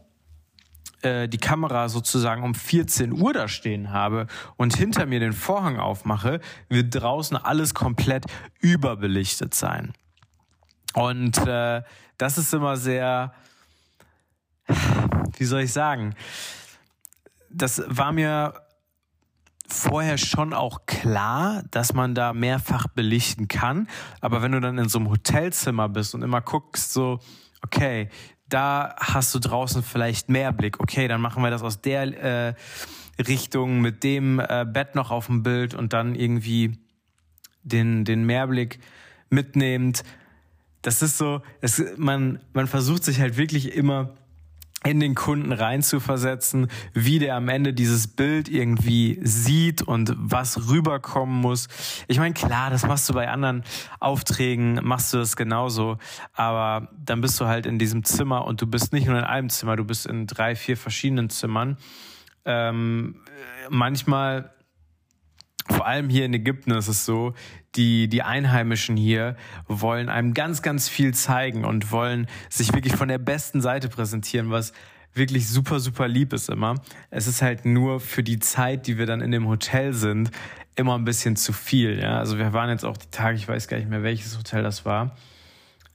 äh, 1.02 1.28
die 1.28 1.40
Kamera 1.40 1.90
sozusagen 1.90 2.44
um 2.44 2.54
14 2.54 3.12
Uhr 3.12 3.34
da 3.34 3.48
stehen 3.48 3.92
habe 3.92 4.28
und 4.56 4.76
hinter 4.76 5.08
mir 5.08 5.20
den 5.20 5.34
Vorhang 5.34 5.80
aufmache, 5.80 6.40
wird 6.70 6.94
draußen 6.94 7.38
alles 7.38 7.74
komplett 7.74 8.26
überbelichtet 8.60 9.56
sein. 9.56 9.94
Und 10.94 11.38
äh, 11.48 11.82
das 12.18 12.38
ist 12.38 12.54
immer 12.54 12.78
sehr, 12.78 13.34
wie 15.38 15.46
soll 15.46 15.62
ich 15.62 15.74
sagen, 15.74 16.16
das 17.50 17.84
war 17.88 18.12
mir 18.12 18.54
vorher 19.68 20.18
schon 20.18 20.54
auch 20.54 20.86
klar, 20.86 21.64
dass 21.72 21.94
man 21.94 22.14
da 22.14 22.34
mehrfach 22.34 22.88
belichten 22.88 23.48
kann. 23.48 23.88
Aber 24.20 24.42
wenn 24.42 24.52
du 24.52 24.60
dann 24.60 24.78
in 24.78 24.90
so 24.90 25.00
einem 25.00 25.10
Hotelzimmer 25.10 25.90
bist 25.90 26.14
und 26.14 26.24
immer 26.24 26.42
guckst, 26.42 26.94
so, 26.94 27.20
okay, 27.64 28.10
da 28.50 28.96
hast 29.00 29.34
du 29.34 29.40
draußen 29.40 29.82
vielleicht 29.82 30.30
mehr 30.30 30.52
Blick. 30.52 30.80
Okay, 30.80 31.08
dann 31.08 31.22
machen 31.22 31.42
wir 31.42 31.52
das 31.52 31.64
aus 31.64 31.82
der 31.82 32.02
äh, 32.50 32.54
Richtung 33.22 33.82
mit 33.82 34.04
dem 34.04 34.40
äh, 34.40 34.66
Bett 34.68 34.96
noch 34.96 35.12
auf 35.12 35.28
dem 35.28 35.44
Bild 35.44 35.74
und 35.74 35.94
dann 35.94 36.16
irgendwie 36.16 36.78
den, 37.64 38.04
den 38.04 38.26
Mehrblick 38.26 38.80
mitnehmend 39.30 40.04
das 40.82 41.02
ist 41.02 41.18
so, 41.18 41.42
es, 41.62 41.84
man, 41.98 42.40
man 42.54 42.68
versucht 42.68 43.04
sich 43.04 43.20
halt 43.20 43.38
wirklich 43.38 43.76
immer 43.76 44.14
in 44.84 45.00
den 45.00 45.14
Kunden 45.14 45.52
reinzuversetzen, 45.52 46.68
wie 46.94 47.20
der 47.20 47.36
am 47.36 47.50
Ende 47.50 47.74
dieses 47.74 48.08
Bild 48.08 48.50
irgendwie 48.50 49.20
sieht 49.22 49.84
und 49.84 50.16
was 50.18 50.70
rüberkommen 50.70 51.40
muss. 51.40 51.68
Ich 52.08 52.18
meine, 52.18 52.34
klar, 52.34 52.72
das 52.72 52.88
machst 52.88 53.08
du 53.08 53.14
bei 53.14 53.30
anderen 53.30 53.64
Aufträgen, 54.00 54.80
machst 54.82 55.14
du 55.14 55.20
das 55.20 55.36
genauso, 55.36 56.00
aber 56.34 56.90
dann 56.98 57.22
bist 57.22 57.40
du 57.40 57.46
halt 57.46 57.68
in 57.68 57.78
diesem 57.78 58.04
Zimmer 58.04 58.46
und 58.46 58.62
du 58.62 58.68
bist 58.68 58.92
nicht 58.92 59.06
nur 59.06 59.20
in 59.20 59.24
einem 59.24 59.50
Zimmer, 59.50 59.76
du 59.76 59.86
bist 59.86 60.08
in 60.08 60.26
drei, 60.26 60.56
vier 60.56 60.78
verschiedenen 60.78 61.30
Zimmern. 61.30 61.78
Ähm, 62.44 63.18
manchmal 63.70 64.52
vor 65.72 65.88
allem 65.88 66.10
hier 66.10 66.26
in 66.26 66.34
Ägypten 66.34 66.72
ist 66.72 66.88
es 66.88 67.06
so, 67.06 67.34
die, 67.76 68.08
die 68.08 68.22
Einheimischen 68.22 68.98
hier 68.98 69.36
wollen 69.68 70.10
einem 70.10 70.34
ganz, 70.34 70.62
ganz 70.62 70.90
viel 70.90 71.14
zeigen 71.14 71.66
und 71.66 71.92
wollen 71.92 72.28
sich 72.50 72.74
wirklich 72.74 72.96
von 72.96 73.08
der 73.08 73.18
besten 73.18 73.62
Seite 73.62 73.90
präsentieren, 73.90 74.52
was 74.52 74.74
wirklich 75.14 75.48
super, 75.48 75.80
super 75.80 76.08
lieb 76.08 76.34
ist 76.34 76.50
immer. 76.50 76.76
Es 77.10 77.28
ist 77.28 77.42
halt 77.42 77.66
nur 77.66 78.00
für 78.00 78.24
die 78.24 78.40
Zeit, 78.40 78.88
die 78.88 78.98
wir 78.98 79.06
dann 79.06 79.22
in 79.22 79.32
dem 79.32 79.48
Hotel 79.48 79.94
sind, 79.94 80.32
immer 80.76 80.98
ein 80.98 81.06
bisschen 81.06 81.36
zu 81.36 81.54
viel. 81.54 82.00
Ja? 82.00 82.20
Also 82.20 82.38
wir 82.38 82.54
waren 82.54 82.70
jetzt 82.70 82.86
auch 82.86 82.98
die 82.98 83.10
Tage, 83.12 83.38
ich 83.38 83.48
weiß 83.48 83.68
gar 83.68 83.78
nicht 83.78 83.90
mehr, 83.90 84.04
welches 84.04 84.38
Hotel 84.38 84.64
das 84.64 84.86
war, 84.86 85.16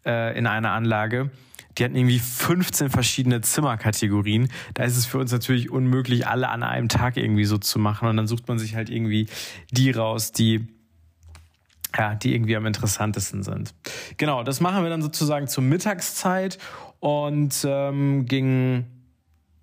äh, 0.05 0.37
in 0.37 0.47
einer 0.47 0.73
Anlage 0.73 1.31
die 1.77 1.85
hatten 1.85 1.97
irgendwie 1.97 2.19
15 2.19 2.91
verschiedene 2.91 3.41
Zimmerkategorien. 3.43 4.49
Da 4.75 4.85
ist 4.85 4.97
es 4.97 5.07
für 5.07 5.19
uns 5.19 5.33
natürlich 5.33 5.71
unmöglich, 5.71 6.27
alle 6.27 6.49
an 6.49 6.63
einem 6.63 6.89
Tag 6.89 7.17
irgendwie 7.17 7.45
so 7.45 7.59
zu 7.59 7.79
machen. 7.79 8.09
Und 8.09 8.17
dann 8.17 8.27
sucht 8.27 8.49
man 8.49 8.59
sich 8.59 8.75
halt 8.75 8.89
irgendwie 8.89 9.29
die 9.71 9.91
raus, 9.91 10.33
die 10.33 10.69
ja, 11.97 12.15
die 12.15 12.35
irgendwie 12.35 12.57
am 12.57 12.67
interessantesten 12.67 13.43
sind. 13.43 13.75
Genau, 14.19 14.43
das 14.43 14.61
machen 14.61 14.83
wir 14.83 14.91
dann 14.91 15.03
sozusagen 15.03 15.49
zur 15.49 15.63
Mittagszeit 15.65 16.59
und 17.01 17.65
ähm, 17.67 18.27
gegen 18.27 18.87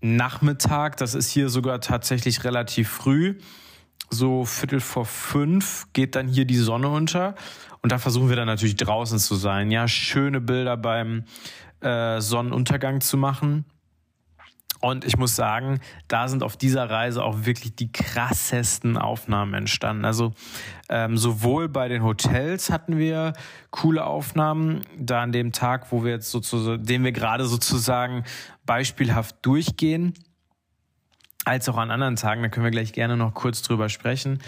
Nachmittag, 0.02 0.98
das 0.98 1.14
ist 1.14 1.30
hier 1.30 1.50
sogar 1.50 1.80
tatsächlich 1.80 2.44
relativ 2.44 2.90
früh, 2.90 3.38
so 4.10 4.46
Viertel 4.46 4.80
vor 4.80 5.06
fünf 5.06 5.88
geht 5.94 6.16
dann 6.16 6.28
hier 6.28 6.46
die 6.46 6.58
Sonne 6.58 6.90
unter 6.90 7.36
und 7.82 7.92
da 7.92 7.98
versuchen 7.98 8.30
wir 8.30 8.36
dann 8.36 8.48
natürlich 8.48 8.76
draußen 8.76 9.20
zu 9.20 9.36
sein. 9.36 9.72
Ja, 9.72 9.88
schöne 9.88 10.42
Bilder 10.42 10.78
beim 10.78 11.26
äh, 11.84 12.22
Sonnenuntergang 12.22 13.02
zu 13.02 13.18
machen. 13.18 13.66
Und 14.84 15.06
ich 15.06 15.16
muss 15.16 15.34
sagen, 15.34 15.80
da 16.10 16.28
sind 16.28 16.44
auf 16.44 16.58
dieser 16.58 16.90
Reise 16.90 17.24
auch 17.24 17.46
wirklich 17.46 17.74
die 17.74 17.90
krassesten 17.90 18.98
Aufnahmen 18.98 19.54
entstanden. 19.54 20.04
Also 20.04 20.34
ähm, 20.90 21.16
sowohl 21.18 21.70
bei 21.70 21.88
den 21.88 22.04
Hotels 22.04 22.70
hatten 22.70 22.98
wir 22.98 23.32
coole 23.72 24.04
Aufnahmen, 24.06 24.82
da 25.00 25.22
an 25.22 25.32
dem 25.32 25.54
Tag, 25.54 25.94
wo 25.94 26.04
wir 26.04 26.12
jetzt 26.12 26.32
sozusagen, 26.32 26.84
den 26.84 27.06
wir 27.06 27.14
gerade 27.14 27.46
sozusagen 27.46 28.26
beispielhaft 28.66 29.38
durchgehen, 29.42 30.16
als 31.46 31.70
auch 31.70 31.78
an 31.78 31.90
anderen 31.90 32.18
Tagen. 32.18 32.42
Da 32.42 32.50
können 32.50 32.66
wir 32.66 32.72
gleich 32.72 32.92
gerne 32.92 33.16
noch 33.16 33.34
kurz 33.34 33.62
drüber 33.62 33.88
sprechen, 33.88 34.40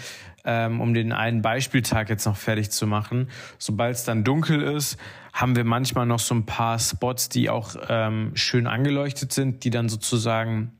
ähm, 0.46 0.80
um 0.80 0.94
den 0.94 1.12
einen 1.12 1.42
Beispieltag 1.42 2.08
jetzt 2.08 2.24
noch 2.24 2.36
fertig 2.36 2.70
zu 2.70 2.86
machen. 2.86 3.28
Sobald 3.58 3.96
es 3.96 4.04
dann 4.04 4.24
dunkel 4.24 4.62
ist, 4.62 4.98
haben 5.32 5.56
wir 5.56 5.64
manchmal 5.64 6.06
noch 6.06 6.20
so 6.20 6.34
ein 6.34 6.46
paar 6.46 6.78
Spots, 6.78 7.28
die 7.28 7.50
auch 7.50 7.74
ähm, 7.88 8.30
schön 8.34 8.66
angeleuchtet 8.66 9.32
sind, 9.32 9.64
die 9.64 9.70
dann 9.70 9.88
sozusagen 9.88 10.72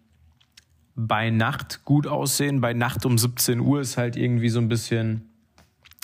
bei 0.94 1.30
Nacht 1.30 1.84
gut 1.84 2.06
aussehen. 2.06 2.60
Bei 2.60 2.72
Nacht 2.72 3.04
um 3.04 3.18
17 3.18 3.60
Uhr 3.60 3.80
ist 3.80 3.98
halt 3.98 4.16
irgendwie 4.16 4.48
so 4.48 4.60
ein 4.60 4.68
bisschen 4.68 5.28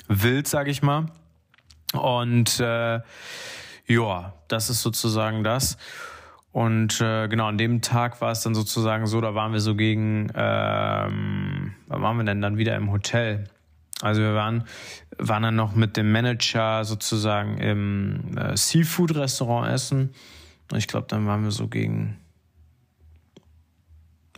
wild, 0.09 0.47
sag 0.49 0.69
ich 0.69 0.83
mal. 0.83 1.07
Und 1.95 2.61
äh, 2.61 3.01
ja, 3.87 4.35
das 4.49 4.71
ist 4.71 4.83
sozusagen 4.83 5.45
das. 5.45 5.79
Und 6.51 7.01
äh, 7.01 7.29
genau, 7.29 7.47
an 7.47 7.57
dem 7.57 7.81
Tag 7.81 8.21
war 8.21 8.33
es 8.33 8.43
dann 8.43 8.55
sozusagen 8.55 9.07
so, 9.07 9.21
da 9.23 9.35
waren 9.35 9.53
wir 9.53 9.61
so 9.61 9.75
gegen, 9.75 10.31
ähm, 10.35 11.62
wann 11.93 12.03
waren 12.03 12.17
wir 12.17 12.25
denn 12.25 12.41
dann 12.41 12.57
wieder 12.57 12.75
im 12.77 12.91
Hotel? 12.91 13.45
Also 14.01 14.21
wir 14.21 14.35
waren, 14.35 14.65
waren 15.19 15.43
dann 15.45 15.57
noch 15.57 15.75
mit 15.75 15.97
dem 15.97 16.11
Manager 16.11 16.85
sozusagen 16.85 17.59
im 17.59 18.37
äh, 18.37 18.57
Seafood-Restaurant 18.57 19.71
essen. 19.71 20.15
Und 20.71 20.79
ich 20.79 20.89
glaube, 20.89 21.07
dann 21.09 21.27
waren 21.27 21.45
wir 21.45 21.53
so 21.53 21.69
gegen 21.69 22.19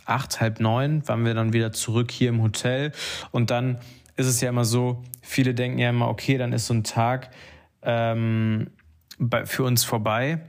acht, 0.05 0.41
halb 0.41 0.61
neun, 0.61 1.07
waren 1.09 1.25
wir 1.25 1.33
dann 1.33 1.53
wieder 1.53 1.73
zurück 1.73 2.11
hier 2.11 2.29
im 2.29 2.43
Hotel. 2.43 2.93
Und 3.31 3.51
dann 3.51 3.79
ist 4.17 4.27
es 4.27 4.41
ja 4.41 4.51
immer 4.51 4.65
so, 4.65 5.03
viele 5.23 5.55
denken 5.55 5.79
ja 5.79 5.89
immer, 5.91 6.09
okay, 6.09 6.37
dann 6.37 6.53
ist 6.53 6.67
so 6.67 6.75
ein 6.75 6.85
Tag 6.85 7.31
ähm, 7.83 8.71
bei, 9.19 9.47
für 9.47 9.63
uns 9.63 9.85
vorbei. 9.85 10.41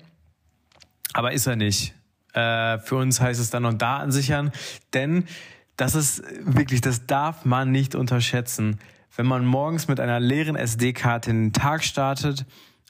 Aber 1.14 1.32
ist 1.32 1.48
er 1.48 1.56
nicht. 1.56 1.94
Äh, 2.34 2.80
für 2.80 2.98
uns 2.98 3.22
heißt 3.22 3.40
es 3.40 3.50
dann 3.50 3.64
noch 3.64 3.74
Daten 3.74 4.12
sichern, 4.12 4.52
denn 4.94 5.26
das 5.78 5.96
ist 5.96 6.24
wirklich, 6.42 6.82
das 6.82 7.06
darf 7.06 7.46
man 7.46 7.72
nicht 7.72 7.96
unterschätzen 7.96 8.80
wenn 9.16 9.26
man 9.26 9.46
morgens 9.46 9.88
mit 9.88 10.00
einer 10.00 10.20
leeren 10.20 10.56
SD-Karte 10.56 11.30
in 11.30 11.46
den 11.46 11.54
Tag 11.54 11.84
startet, 11.84 12.46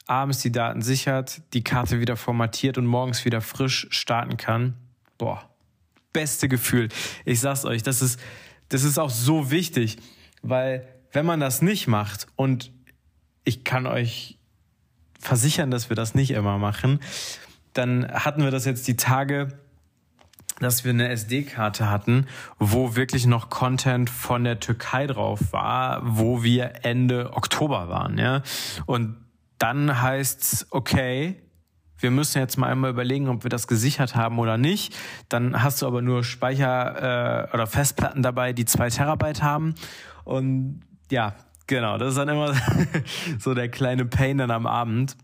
abends 0.07 0.39
die 0.39 0.51
Daten 0.51 0.81
sichert, 0.81 1.41
die 1.53 1.63
Karte 1.63 1.99
wieder 1.99 2.15
formatiert 2.15 2.77
und 2.77 2.85
morgens 2.85 3.25
wieder 3.25 3.41
frisch 3.41 3.87
starten 3.91 4.37
kann, 4.37 4.75
boah, 5.17 5.49
beste 6.13 6.47
Gefühl. 6.47 6.89
Ich 7.25 7.39
sag's 7.39 7.65
euch, 7.65 7.83
das 7.83 8.01
ist, 8.01 8.19
das 8.69 8.83
ist 8.83 8.97
auch 8.97 9.09
so 9.09 9.51
wichtig, 9.51 9.97
weil 10.41 10.87
wenn 11.11 11.25
man 11.25 11.39
das 11.39 11.61
nicht 11.61 11.87
macht 11.87 12.27
und 12.35 12.71
ich 13.43 13.63
kann 13.63 13.85
euch 13.85 14.37
versichern, 15.19 15.71
dass 15.71 15.89
wir 15.89 15.95
das 15.95 16.15
nicht 16.15 16.31
immer 16.31 16.57
machen, 16.57 16.99
dann 17.73 18.11
hatten 18.11 18.43
wir 18.43 18.51
das 18.51 18.65
jetzt 18.65 18.87
die 18.87 18.95
Tage, 18.95 19.59
dass 20.59 20.83
wir 20.83 20.91
eine 20.91 21.09
SD-Karte 21.09 21.89
hatten, 21.89 22.27
wo 22.59 22.95
wirklich 22.95 23.25
noch 23.25 23.49
Content 23.49 24.09
von 24.09 24.43
der 24.43 24.59
Türkei 24.59 25.07
drauf 25.07 25.51
war, 25.51 26.01
wo 26.03 26.43
wir 26.43 26.85
Ende 26.85 27.33
Oktober 27.33 27.89
waren, 27.89 28.17
ja. 28.17 28.41
Und 28.85 29.17
dann 29.57 30.01
heißt's, 30.01 30.67
okay, 30.71 31.41
wir 31.97 32.11
müssen 32.11 32.39
jetzt 32.39 32.57
mal 32.57 32.67
einmal 32.67 32.91
überlegen, 32.91 33.29
ob 33.29 33.43
wir 33.43 33.49
das 33.49 33.67
gesichert 33.67 34.15
haben 34.15 34.37
oder 34.39 34.57
nicht. 34.57 34.95
Dann 35.29 35.63
hast 35.63 35.81
du 35.81 35.87
aber 35.87 36.01
nur 36.01 36.23
Speicher 36.23 37.47
äh, 37.47 37.53
oder 37.53 37.67
Festplatten 37.67 38.21
dabei, 38.21 38.53
die 38.53 38.65
zwei 38.65 38.89
Terabyte 38.89 39.41
haben. 39.41 39.75
Und 40.23 40.81
ja, 41.09 41.35
genau, 41.67 41.97
das 41.97 42.09
ist 42.09 42.17
dann 42.17 42.29
immer 42.29 42.53
so 43.39 43.53
der 43.53 43.69
kleine 43.69 44.05
Pain 44.05 44.37
dann 44.37 44.51
am 44.51 44.67
Abend. 44.67 45.15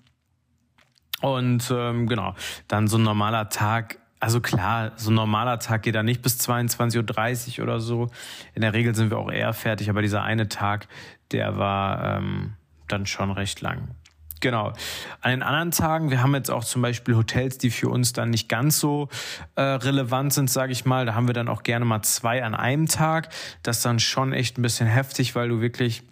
Und 1.22 1.72
ähm, 1.76 2.08
genau, 2.08 2.36
dann 2.68 2.88
so 2.88 2.98
ein 2.98 3.04
normaler 3.04 3.50
Tag 3.50 4.00
also 4.22 4.40
klar, 4.40 4.92
so 4.98 5.10
ein 5.10 5.16
normaler 5.16 5.60
Tag 5.60 5.82
geht 5.82 5.96
da 5.96 6.04
nicht 6.04 6.22
bis 6.22 6.40
22.30 6.40 7.58
Uhr 7.58 7.64
oder 7.64 7.80
so. 7.80 8.10
In 8.54 8.62
der 8.62 8.74
Regel 8.74 8.94
sind 8.94 9.10
wir 9.10 9.18
auch 9.18 9.32
eher 9.32 9.52
fertig, 9.52 9.90
aber 9.90 10.04
dieser 10.04 10.22
eine 10.22 10.48
Tag, 10.48 10.88
der 11.32 11.58
war 11.58 12.18
ähm, 12.18 12.54
dann 12.88 13.08
schon 13.08 13.32
recht 13.32 13.62
lang. 13.62 13.96
Genau. 14.40 14.74
An 15.22 15.32
den 15.32 15.44
anderen 15.44 15.72
Tagen, 15.72 16.12
wir 16.12 16.22
haben 16.22 16.36
jetzt 16.36 16.52
auch 16.52 16.64
zum 16.64 16.84
Beispiel 16.84 17.16
Hotels, 17.16 17.58
die 17.58 17.72
für 17.72 17.90
uns 17.90 18.14
dann 18.14 18.30
nicht 18.30 18.48
ganz 18.48 18.80
so 18.80 19.10
äh, 19.56 19.62
relevant 19.62 20.34
sind, 20.34 20.50
sage 20.50 20.72
ich 20.72 20.86
mal. 20.86 21.06
Da 21.06 21.16
haben 21.16 21.28
wir 21.28 21.34
dann 21.34 21.48
auch 21.48 21.64
gerne 21.64 21.86
mal 21.86 22.04
zwei 22.04 22.44
an 22.44 22.54
einem 22.54 22.88
Tag. 22.88 23.30
Das 23.64 23.78
ist 23.78 23.86
dann 23.86 24.00
schon 24.00 24.34
echt 24.34 24.58
ein 24.58 24.62
bisschen 24.62 24.88
heftig, 24.88 25.36
weil 25.36 25.50
du 25.50 25.62
wirklich 25.62 26.04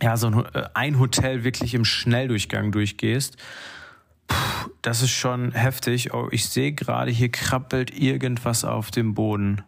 ja 0.00 0.16
so 0.16 0.28
ein, 0.28 0.44
äh, 0.54 0.68
ein 0.72 0.98
Hotel 0.98 1.44
wirklich 1.44 1.74
im 1.74 1.84
Schnelldurchgang 1.84 2.72
durchgehst. 2.72 3.36
Puh, 4.30 4.70
das 4.82 5.02
ist 5.02 5.10
schon 5.10 5.52
heftig. 5.52 6.14
Oh, 6.14 6.28
ich 6.30 6.48
sehe 6.48 6.72
gerade, 6.72 7.10
hier 7.10 7.30
krabbelt 7.30 7.90
irgendwas 7.90 8.64
auf 8.64 8.90
dem 8.90 9.14
Boden. 9.14 9.62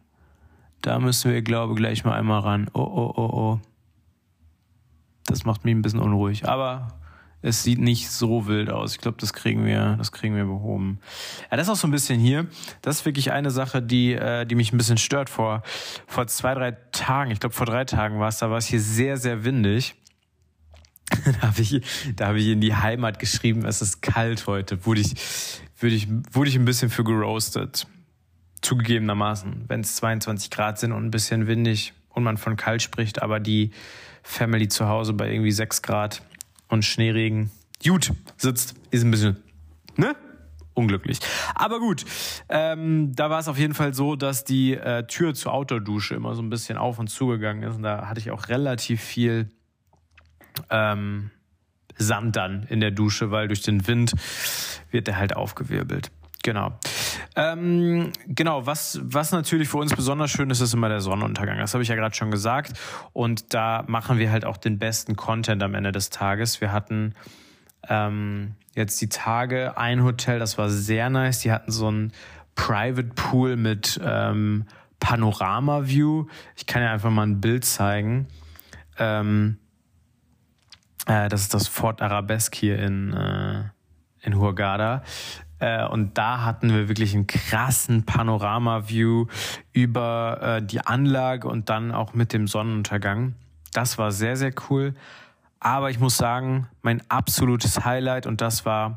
Da 0.82 0.98
müssen 1.00 1.32
wir, 1.32 1.42
glaube 1.42 1.72
ich, 1.72 1.78
gleich 1.78 2.04
mal 2.04 2.14
einmal 2.14 2.40
ran. 2.40 2.70
Oh, 2.72 2.80
oh, 2.80 3.12
oh, 3.16 3.30
oh. 3.32 3.60
Das 5.24 5.44
macht 5.44 5.64
mich 5.64 5.74
ein 5.74 5.82
bisschen 5.82 6.00
unruhig. 6.00 6.48
Aber 6.48 6.88
es 7.42 7.64
sieht 7.64 7.80
nicht 7.80 8.08
so 8.08 8.46
wild 8.46 8.70
aus. 8.70 8.92
Ich 8.92 9.00
glaube, 9.00 9.16
das 9.20 9.32
kriegen 9.32 9.64
wir, 9.66 9.96
das 9.98 10.12
kriegen 10.12 10.36
wir 10.36 10.44
behoben. 10.44 11.00
Ja, 11.50 11.56
das 11.56 11.66
ist 11.66 11.72
auch 11.72 11.76
so 11.76 11.88
ein 11.88 11.90
bisschen 11.90 12.20
hier. 12.20 12.46
Das 12.82 13.00
ist 13.00 13.04
wirklich 13.04 13.32
eine 13.32 13.50
Sache, 13.50 13.82
die, 13.82 14.12
äh, 14.12 14.46
die 14.46 14.54
mich 14.54 14.72
ein 14.72 14.78
bisschen 14.78 14.98
stört. 14.98 15.28
Vor, 15.28 15.62
vor 16.06 16.28
zwei, 16.28 16.54
drei 16.54 16.70
Tagen, 16.92 17.32
ich 17.32 17.40
glaube 17.40 17.54
vor 17.54 17.66
drei 17.66 17.84
Tagen 17.84 18.20
war 18.20 18.28
es, 18.28 18.38
da 18.38 18.50
war 18.50 18.58
es 18.58 18.66
hier 18.66 18.80
sehr, 18.80 19.16
sehr 19.16 19.44
windig. 19.44 19.96
da 21.40 21.48
habe 21.48 21.60
ich, 21.60 21.80
da 22.16 22.28
habe 22.28 22.38
ich 22.38 22.48
in 22.48 22.60
die 22.60 22.74
Heimat 22.74 23.18
geschrieben, 23.18 23.64
es 23.64 23.82
ist 23.82 24.02
kalt 24.02 24.46
heute. 24.46 24.84
Wurde 24.86 25.00
ich, 25.00 25.14
wurde 25.78 25.94
ich, 25.94 26.08
wurde 26.32 26.50
ich 26.50 26.56
ein 26.56 26.64
bisschen 26.64 26.90
für 26.90 27.04
geroastet. 27.04 27.86
Zugegebenermaßen, 28.60 29.64
wenn 29.68 29.80
es 29.80 29.96
22 29.96 30.50
Grad 30.50 30.78
sind 30.78 30.92
und 30.92 31.04
ein 31.04 31.10
bisschen 31.10 31.46
windig 31.46 31.94
und 32.10 32.22
man 32.22 32.36
von 32.36 32.56
kalt 32.56 32.82
spricht, 32.82 33.20
aber 33.20 33.40
die 33.40 33.72
Family 34.22 34.68
zu 34.68 34.86
Hause 34.86 35.14
bei 35.14 35.32
irgendwie 35.32 35.50
6 35.50 35.82
Grad 35.82 36.22
und 36.68 36.84
Schneeregen 36.84 37.50
gut 37.84 38.12
sitzt, 38.36 38.74
ist 38.90 39.02
ein 39.02 39.10
bisschen, 39.10 39.36
ne? 39.96 40.14
Unglücklich. 40.74 41.18
Aber 41.54 41.80
gut, 41.80 42.04
ähm, 42.48 43.14
da 43.14 43.28
war 43.28 43.40
es 43.40 43.48
auf 43.48 43.58
jeden 43.58 43.74
Fall 43.74 43.92
so, 43.92 44.16
dass 44.16 44.44
die 44.44 44.72
äh, 44.74 45.06
Tür 45.06 45.34
zur 45.34 45.52
Outdoor-Dusche 45.52 46.14
immer 46.14 46.34
so 46.34 46.40
ein 46.40 46.48
bisschen 46.48 46.78
auf 46.78 46.98
und 46.98 47.08
zugegangen 47.08 47.62
ist. 47.62 47.76
Und 47.76 47.82
da 47.82 48.08
hatte 48.08 48.20
ich 48.20 48.30
auch 48.30 48.48
relativ 48.48 49.02
viel 49.02 49.50
ähm, 50.70 51.30
Sand 51.98 52.36
dann 52.36 52.64
in 52.68 52.80
der 52.80 52.90
Dusche, 52.90 53.30
weil 53.30 53.48
durch 53.48 53.62
den 53.62 53.86
Wind 53.86 54.12
wird 54.90 55.06
der 55.06 55.16
halt 55.16 55.36
aufgewirbelt. 55.36 56.10
Genau. 56.42 56.72
Ähm, 57.36 58.10
genau, 58.26 58.66
was, 58.66 59.00
was 59.02 59.30
natürlich 59.30 59.68
für 59.68 59.76
uns 59.76 59.94
besonders 59.94 60.30
schön 60.30 60.50
ist, 60.50 60.60
ist 60.60 60.74
immer 60.74 60.88
der 60.88 61.00
Sonnenuntergang. 61.00 61.58
Das 61.58 61.72
habe 61.72 61.82
ich 61.82 61.88
ja 61.88 61.94
gerade 61.94 62.14
schon 62.14 62.32
gesagt. 62.32 62.72
Und 63.12 63.54
da 63.54 63.84
machen 63.86 64.18
wir 64.18 64.32
halt 64.32 64.44
auch 64.44 64.56
den 64.56 64.78
besten 64.78 65.14
Content 65.14 65.62
am 65.62 65.74
Ende 65.74 65.92
des 65.92 66.10
Tages. 66.10 66.60
Wir 66.60 66.72
hatten 66.72 67.14
ähm, 67.88 68.56
jetzt 68.74 69.00
die 69.00 69.08
Tage 69.08 69.76
ein 69.76 70.02
Hotel, 70.02 70.40
das 70.40 70.58
war 70.58 70.68
sehr 70.68 71.10
nice. 71.10 71.40
Die 71.40 71.52
hatten 71.52 71.70
so 71.70 71.90
ein 71.90 72.12
Private 72.56 73.10
Pool 73.14 73.56
mit 73.56 74.00
ähm, 74.04 74.66
Panorama-View. 74.98 76.26
Ich 76.56 76.66
kann 76.66 76.82
ja 76.82 76.92
einfach 76.92 77.10
mal 77.10 77.26
ein 77.26 77.40
Bild 77.40 77.64
zeigen. 77.64 78.26
Ähm, 78.98 79.58
äh, 81.06 81.28
das 81.28 81.42
ist 81.42 81.54
das 81.54 81.68
Fort 81.68 82.02
Arabesque 82.02 82.56
hier 82.58 82.78
in, 82.78 83.12
äh, 83.12 83.64
in 84.22 84.36
Hurghada. 84.36 85.02
Äh, 85.58 85.86
und 85.86 86.18
da 86.18 86.44
hatten 86.44 86.70
wir 86.70 86.88
wirklich 86.88 87.14
einen 87.14 87.26
krassen 87.26 88.04
Panorama-View 88.04 89.26
über 89.72 90.38
äh, 90.42 90.62
die 90.62 90.80
Anlage 90.80 91.48
und 91.48 91.68
dann 91.68 91.92
auch 91.92 92.14
mit 92.14 92.32
dem 92.32 92.46
Sonnenuntergang. 92.46 93.34
Das 93.72 93.96
war 93.96 94.12
sehr, 94.12 94.36
sehr 94.36 94.52
cool. 94.68 94.94
Aber 95.60 95.90
ich 95.90 96.00
muss 96.00 96.16
sagen, 96.16 96.68
mein 96.82 97.08
absolutes 97.08 97.84
Highlight, 97.84 98.26
und 98.26 98.40
das 98.40 98.66
war 98.66 98.96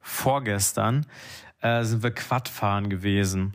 vorgestern, 0.00 1.04
äh, 1.60 1.84
sind 1.84 2.02
wir 2.02 2.10
Quadfahren 2.10 2.88
gewesen. 2.88 3.54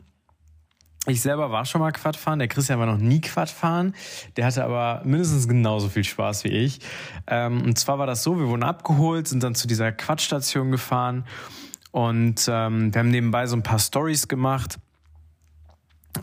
Ich 1.08 1.20
selber 1.22 1.52
war 1.52 1.64
schon 1.64 1.80
mal 1.80 1.92
Quadfahren, 1.92 2.40
der 2.40 2.48
Christian 2.48 2.80
war 2.80 2.86
noch 2.86 2.98
nie 2.98 3.20
Quadfahren, 3.20 3.94
der 4.36 4.44
hatte 4.44 4.64
aber 4.64 5.02
mindestens 5.04 5.46
genauso 5.46 5.88
viel 5.88 6.02
Spaß 6.04 6.44
wie 6.44 6.48
ich. 6.48 6.80
Ähm, 7.28 7.62
und 7.62 7.78
zwar 7.78 7.98
war 7.98 8.06
das 8.06 8.24
so, 8.24 8.38
wir 8.38 8.48
wurden 8.48 8.64
abgeholt, 8.64 9.28
sind 9.28 9.42
dann 9.42 9.54
zu 9.54 9.68
dieser 9.68 9.92
Quadstation 9.92 10.72
gefahren 10.72 11.24
und 11.92 12.48
ähm, 12.50 12.92
wir 12.92 12.98
haben 12.98 13.10
nebenbei 13.10 13.46
so 13.46 13.56
ein 13.56 13.62
paar 13.62 13.78
Stories 13.78 14.28
gemacht. 14.28 14.78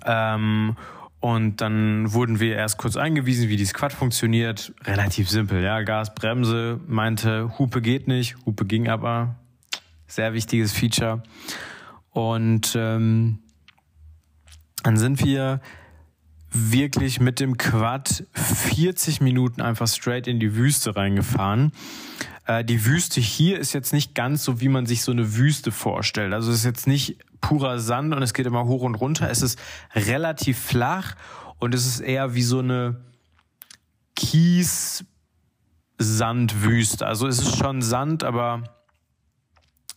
Ähm, 0.05 0.75
und 1.19 1.61
dann 1.61 2.11
wurden 2.11 2.41
wir 2.41 2.57
erst 2.57 2.77
kurz 2.77 2.97
eingewiesen, 2.97 3.47
wie 3.47 3.55
die 3.55 3.65
Quad 3.65 3.93
funktioniert. 3.93 4.73
Relativ 4.83 5.29
simpel, 5.29 5.63
ja. 5.63 5.81
Gas, 5.83 6.13
Bremse, 6.13 6.81
meinte, 6.85 7.57
Hupe 7.57 7.81
geht 7.81 8.09
nicht, 8.09 8.35
Hupe 8.45 8.65
ging 8.65 8.89
aber. 8.89 9.35
Sehr 10.05 10.33
wichtiges 10.33 10.73
Feature. 10.73 11.23
Und 12.11 12.75
ähm, 12.75 13.39
dann 14.83 14.97
sind 14.97 15.23
wir 15.23 15.61
wirklich 16.51 17.19
mit 17.19 17.39
dem 17.39 17.57
Quad 17.57 18.25
40 18.33 19.21
Minuten 19.21 19.61
einfach 19.61 19.87
straight 19.87 20.27
in 20.27 20.39
die 20.39 20.55
Wüste 20.55 20.95
reingefahren. 20.95 21.71
Äh, 22.45 22.63
die 22.63 22.85
Wüste 22.85 23.19
hier 23.19 23.57
ist 23.59 23.73
jetzt 23.73 23.91
nicht 23.93 24.13
ganz 24.13 24.43
so, 24.43 24.61
wie 24.61 24.69
man 24.69 24.85
sich 24.85 25.01
so 25.01 25.11
eine 25.11 25.35
Wüste 25.35 25.71
vorstellt. 25.71 26.31
Also 26.33 26.51
es 26.51 26.59
ist 26.59 26.65
jetzt 26.65 26.85
nicht 26.85 27.17
purer 27.41 27.79
Sand 27.79 28.13
und 28.13 28.21
es 28.21 28.35
geht 28.35 28.45
immer 28.45 28.65
hoch 28.65 28.83
und 28.83 28.93
runter. 28.95 29.29
Es 29.29 29.41
ist 29.41 29.57
relativ 29.95 30.59
flach 30.59 31.15
und 31.59 31.73
es 31.73 31.87
ist 31.87 32.01
eher 32.01 32.35
wie 32.35 32.43
so 32.43 32.59
eine 32.59 33.01
Kies-Sandwüste. 34.15 37.07
Also 37.07 37.27
es 37.27 37.39
ist 37.39 37.57
schon 37.57 37.81
Sand, 37.81 38.23
aber 38.23 38.63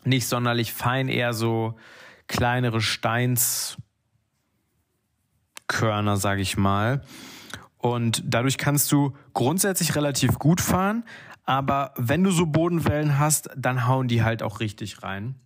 nicht 0.05 0.27
sonderlich 0.27 0.73
fein, 0.73 1.09
eher 1.09 1.35
so 1.35 1.77
kleinere 2.29 2.81
Steins 2.81 3.77
Körner, 5.67 6.17
sage 6.17 6.43
ich 6.43 6.57
mal. 6.57 7.03
Und 7.79 8.23
dadurch 8.27 8.59
kannst 8.59 8.91
du 8.93 9.15
grundsätzlich 9.33 9.95
relativ 9.95 10.39
gut 10.39 10.61
fahren, 10.61 11.05
aber 11.45 11.95
wenn 11.97 12.25
du 12.25 12.31
so 12.31 12.47
Bodenwellen 12.47 13.19
hast, 13.19 13.49
dann 13.57 13.87
hauen 13.87 14.09
die 14.09 14.23
halt 14.23 14.43
auch 14.43 14.61
richtig 14.61 15.03
rein. 15.03 15.37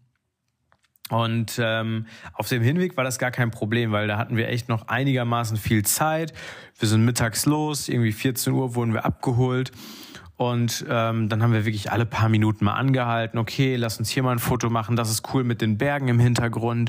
Und 1.11 1.61
ähm, 1.62 2.06
auf 2.35 2.48
dem 2.48 2.62
Hinweg 2.62 2.96
war 2.96 3.04
das 3.04 3.18
gar 3.18 3.33
kein 3.33 3.50
Problem, 3.50 3.90
weil 3.90 4.06
da 4.06 4.16
hatten 4.16 4.37
wir 4.37 4.48
echt 4.48 4.68
noch 4.68 4.88
einigermaßen 4.88 5.56
viel 5.56 5.85
Zeit. 5.85 6.33
Wir 6.78 6.88
sind 6.88 7.04
mittags 7.04 7.46
los, 7.46 7.88
irgendwie 7.88 8.12
14 8.12 8.52
Uhr 8.52 8.74
wurden 8.76 8.94
wir 8.94 9.04
abgeholt. 9.04 9.72
Und 10.40 10.87
ähm, 10.88 11.29
dann 11.29 11.42
haben 11.42 11.53
wir 11.53 11.66
wirklich 11.66 11.92
alle 11.92 12.07
paar 12.07 12.31
Minuten 12.31 12.64
mal 12.64 12.72
angehalten. 12.72 13.38
Okay, 13.38 13.76
lass 13.76 13.98
uns 13.98 14.09
hier 14.09 14.22
mal 14.22 14.33
ein 14.33 14.38
Foto 14.38 14.70
machen. 14.70 14.96
Das 14.96 15.11
ist 15.11 15.35
cool 15.35 15.44
mit 15.44 15.61
den 15.61 15.76
Bergen 15.76 16.09
im 16.09 16.18
Hintergrund. 16.18 16.88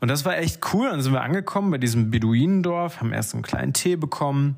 Und 0.00 0.08
das 0.08 0.24
war 0.24 0.38
echt 0.38 0.60
cool. 0.72 0.88
Dann 0.88 1.02
sind 1.02 1.12
wir 1.12 1.20
angekommen 1.20 1.70
bei 1.70 1.76
diesem 1.76 2.10
Beduinendorf, 2.10 3.02
haben 3.02 3.12
erst 3.12 3.34
einen 3.34 3.42
kleinen 3.42 3.74
Tee 3.74 3.96
bekommen. 3.96 4.56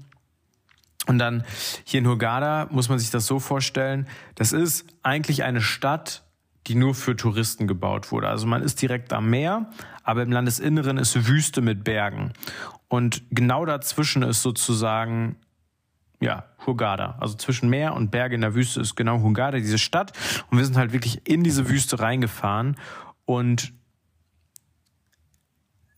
Und 1.08 1.18
dann 1.18 1.42
hier 1.82 1.98
in 1.98 2.06
Hurghada 2.06 2.68
muss 2.70 2.88
man 2.88 3.00
sich 3.00 3.10
das 3.10 3.26
so 3.26 3.40
vorstellen. 3.40 4.06
Das 4.36 4.52
ist 4.52 4.86
eigentlich 5.02 5.42
eine 5.42 5.60
Stadt, 5.60 6.22
die 6.68 6.76
nur 6.76 6.94
für 6.94 7.16
Touristen 7.16 7.66
gebaut 7.66 8.12
wurde. 8.12 8.28
Also 8.28 8.46
man 8.46 8.62
ist 8.62 8.80
direkt 8.80 9.12
am 9.12 9.30
Meer, 9.30 9.68
aber 10.04 10.22
im 10.22 10.30
Landesinneren 10.30 10.96
ist 10.96 11.26
Wüste 11.26 11.60
mit 11.60 11.82
Bergen. 11.82 12.34
Und 12.86 13.24
genau 13.32 13.64
dazwischen 13.64 14.22
ist 14.22 14.42
sozusagen 14.42 15.34
ja, 16.22 16.44
Hurghada. 16.66 17.16
Also 17.20 17.36
zwischen 17.36 17.68
Meer 17.68 17.94
und 17.94 18.10
Berge 18.10 18.34
in 18.34 18.40
der 18.40 18.54
Wüste 18.54 18.80
ist 18.80 18.94
genau 18.94 19.20
Hurghada, 19.20 19.58
diese 19.58 19.78
Stadt. 19.78 20.12
Und 20.50 20.58
wir 20.58 20.64
sind 20.64 20.76
halt 20.76 20.92
wirklich 20.92 21.26
in 21.28 21.42
diese 21.42 21.68
Wüste 21.68 22.00
reingefahren. 22.00 22.76
Und 23.24 23.72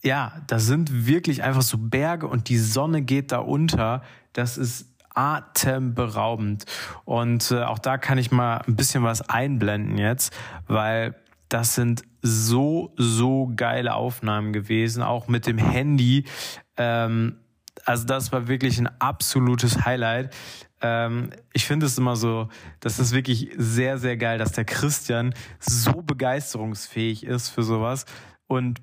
ja, 0.03 0.33
da 0.47 0.59
sind 0.59 1.07
wirklich 1.07 1.43
einfach 1.43 1.63
so 1.63 1.79
Berge 1.79 2.27
und 2.27 2.49
die 2.49 2.59
Sonne 2.59 3.03
geht 3.03 3.33
da 3.33 3.39
unter. 3.39 4.03
Das 4.33 4.59
ist 4.59 4.95
atemberaubend. 5.15 6.65
Und 7.05 7.51
äh, 7.51 7.63
auch 7.63 7.79
da 7.79 7.99
kann 7.99 8.19
ich 8.19 8.31
mal 8.33 8.59
ein 8.67 8.77
bisschen 8.77 9.05
was 9.05 9.29
einblenden 9.29 9.97
jetzt, 9.97 10.37
weil 10.67 11.15
das 11.49 11.75
sind 11.75 12.03
so, 12.21 12.93
so 12.97 13.53
geile 13.55 13.95
Aufnahmen 13.95 14.53
gewesen, 14.53 15.03
auch 15.03 15.29
mit 15.29 15.47
dem 15.47 15.59
Handy. 15.59 16.25
Ähm, 16.77 17.37
also 17.85 18.07
das 18.07 18.33
war 18.33 18.49
wirklich 18.49 18.79
ein 18.79 18.88
absolutes 19.01 19.85
Highlight. 19.85 20.35
Ähm, 20.81 21.31
ich 21.53 21.66
finde 21.66 21.87
es 21.87 21.99
immer 21.99 22.16
so, 22.16 22.49
das 22.81 22.99
ist 22.99 23.12
wirklich 23.12 23.51
sehr, 23.57 23.99
sehr 23.99 24.16
geil, 24.16 24.38
dass 24.38 24.53
der 24.53 24.64
Christian 24.64 25.35
so 25.61 26.03
begeisterungsfähig 26.03 27.25
ist 27.25 27.49
für 27.49 27.62
sowas 27.62 28.07
und 28.47 28.81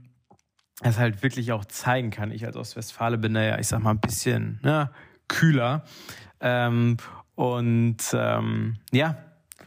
es 0.82 0.98
halt 0.98 1.22
wirklich 1.24 1.52
auch 1.52 1.66
zeigen 1.66 2.10
kann. 2.10 2.32
Ich 2.32 2.46
als 2.46 2.56
Ostwestfale 2.56 3.18
bin 3.18 3.34
da 3.34 3.44
ja, 3.44 3.60
ich 3.60 3.68
sag 3.68 3.82
mal, 3.82 3.92
ein 3.92 4.00
bisschen 4.00 4.60
ne, 4.64 4.92
kühler. 5.28 5.84
Ähm, 6.40 6.98
und 7.36 7.98
ähm, 8.14 8.78
ja, 8.92 9.18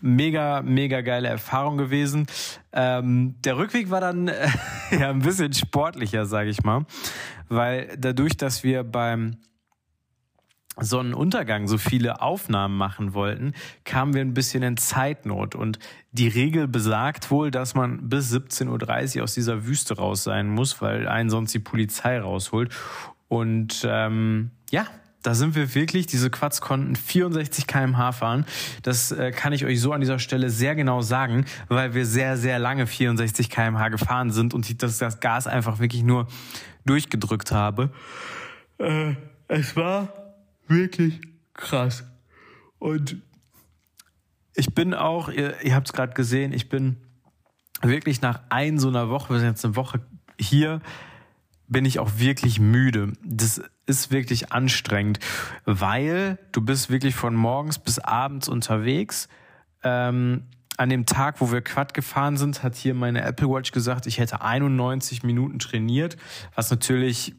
mega, 0.01 0.62
mega 0.62 1.01
geile 1.01 1.29
Erfahrung 1.29 1.77
gewesen. 1.79 2.27
Ähm, 2.75 3.37
der 3.45 3.57
Rückweg 3.57 3.91
war 3.91 4.01
dann 4.01 4.29
äh, 4.29 4.49
ja 4.91 5.11
ein 5.11 5.21
bisschen 5.21 5.53
sportlicher, 5.53 6.27
sage 6.27 6.51
ich 6.51 6.65
mal, 6.65 6.85
weil 7.49 7.97
dadurch, 7.97 8.37
dass 8.37 8.65
wir 8.65 8.83
beim 8.83 9.37
Sonnenuntergang 10.81 11.69
so 11.69 11.79
viele 11.79 12.21
Aufnahmen 12.21 12.77
machen 12.77 13.15
wollten, 13.15 13.53
kamen 13.85 14.13
wir 14.13 14.23
ein 14.23 14.35
bisschen 14.35 14.65
in 14.65 14.77
Zeitnot. 14.77 15.55
Und 15.55 15.79
die 16.11 16.27
Regel 16.27 16.67
besagt 16.67 17.31
wohl, 17.31 17.53
dass 17.53 17.77
man 17.77 18.09
bis 18.09 18.33
17.30 18.35 19.19
Uhr 19.19 19.23
aus 19.23 19.35
dieser 19.35 19.67
Wüste 19.67 19.97
raus 19.97 20.25
sein 20.25 20.49
muss, 20.49 20.83
weil 20.83 21.07
einen 21.07 21.31
sonst 21.31 21.55
die 21.55 21.61
Polizei 21.61 22.19
rausholt. 22.19 22.75
Und 23.29 23.87
ähm, 23.89 24.51
ja, 24.71 24.87
da 25.25 25.35
sind 25.35 25.55
wir 25.55 25.75
wirklich, 25.75 26.07
diese 26.07 26.29
Quads 26.29 26.61
konnten 26.61 26.97
64 26.97 27.67
kmh 27.67 28.13
fahren. 28.13 28.45
Das 28.83 29.11
äh, 29.11 29.33
kann 29.33 29.55
ich 29.55 29.65
euch 29.65 29.81
so 29.81 29.93
an 29.93 30.03
dieser 30.03 30.19
Stelle 30.19 30.51
sehr 30.51 30.75
genau 30.75 31.01
sagen, 31.01 31.47
weil 31.69 31.95
wir 31.95 32.05
sehr, 32.05 32.37
sehr 32.37 32.59
lange 32.59 32.87
64 32.87 33.49
kmh 33.49 33.89
gefahren 33.89 34.31
sind 34.31 34.53
und 34.53 34.69
ich 34.69 34.77
das, 34.77 34.99
das 34.99 35.21
Gas 35.21 35.47
einfach 35.47 35.79
wirklich 35.79 36.03
nur 36.03 36.29
durchgedrückt 36.85 37.53
habe. 37.53 37.91
Äh, 38.77 39.15
es 39.49 39.75
war 39.77 40.13
wirklich 40.69 41.23
krass. 41.55 42.05
Und 42.79 43.17
ich 44.55 44.75
bin 44.75 44.93
auch, 44.93 45.31
ihr, 45.31 45.55
ihr 45.63 45.75
habt 45.75 45.89
es 45.89 45.95
gerade 45.95 46.13
gesehen, 46.13 46.53
ich 46.53 46.69
bin 46.69 46.99
wirklich 47.81 48.21
nach 48.21 48.43
ein 48.51 48.79
so 48.79 48.89
einer 48.89 49.09
Woche, 49.09 49.33
wir 49.33 49.41
sind 49.41 49.49
jetzt 49.49 49.65
eine 49.65 49.75
Woche 49.75 50.03
hier, 50.39 50.83
bin 51.67 51.87
ich 51.87 51.99
auch 51.99 52.19
wirklich 52.19 52.61
müde. 52.61 53.15
Das 53.25 53.63
ist 53.87 54.11
wirklich 54.11 54.53
anstrengend, 54.53 55.18
weil 55.64 56.38
du 56.53 56.61
bist 56.61 56.90
wirklich 56.90 57.14
von 57.14 57.35
morgens 57.35 57.79
bis 57.79 57.99
abends 57.99 58.49
unterwegs. 58.49 59.29
Ähm, 59.83 60.44
an 60.77 60.88
dem 60.90 61.07
Tag, 61.07 61.40
wo 61.40 61.53
wir 61.53 61.61
Quad 61.61 61.94
gefahren 61.94 62.37
sind, 62.37 62.62
hat 62.62 62.75
hier 62.75 62.94
meine 62.94 63.23
Apple 63.23 63.49
Watch 63.49 63.73
gesagt, 63.73 64.07
ich 64.07 64.18
hätte 64.18 64.40
91 64.40 65.23
Minuten 65.23 65.59
trainiert, 65.59 66.16
was 66.55 66.70
natürlich 66.70 67.35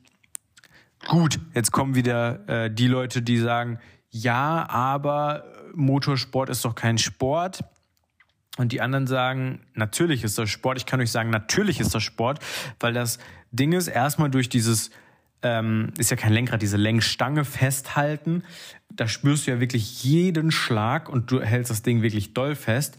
gut. 1.07 1.39
Jetzt 1.53 1.71
kommen 1.71 1.95
wieder 1.95 2.47
äh, 2.47 2.71
die 2.71 2.87
Leute, 2.87 3.21
die 3.21 3.37
sagen, 3.37 3.79
ja, 4.09 4.69
aber 4.69 5.43
Motorsport 5.73 6.49
ist 6.49 6.63
doch 6.63 6.75
kein 6.75 6.97
Sport. 6.97 7.63
Und 8.57 8.71
die 8.71 8.79
anderen 8.79 9.05
sagen, 9.05 9.59
natürlich 9.73 10.23
ist 10.23 10.37
das 10.37 10.49
Sport. 10.49 10.77
Ich 10.77 10.85
kann 10.85 11.01
euch 11.01 11.11
sagen, 11.11 11.29
natürlich 11.29 11.81
ist 11.81 11.93
das 11.93 12.03
Sport, 12.03 12.39
weil 12.79 12.93
das 12.93 13.19
Ding 13.51 13.73
ist, 13.73 13.89
erstmal 13.89 14.29
durch 14.29 14.47
dieses, 14.47 14.91
ähm, 15.45 15.93
ist 15.99 16.09
ja 16.09 16.17
kein 16.17 16.33
Lenkrad, 16.33 16.61
diese 16.63 16.75
Lenkstange 16.75 17.45
festhalten, 17.45 18.43
da 18.89 19.07
spürst 19.07 19.45
du 19.45 19.51
ja 19.51 19.59
wirklich 19.59 20.03
jeden 20.03 20.49
Schlag 20.51 21.07
und 21.07 21.29
du 21.29 21.39
hältst 21.39 21.69
das 21.69 21.83
Ding 21.83 22.01
wirklich 22.01 22.33
doll 22.33 22.55
fest. 22.55 22.97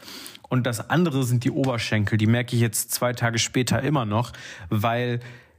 Und 0.48 0.64
das 0.64 0.90
andere 0.90 1.24
sind 1.24 1.42
die 1.42 1.50
Oberschenkel, 1.50 2.18
die 2.18 2.28
merke 2.28 2.54
ich 2.54 2.62
jetzt 2.62 2.92
zwei 2.92 3.12
Tage 3.12 3.40
später 3.40 3.82
immer 3.82 4.04
noch, 4.04 4.32
weil 4.70 5.18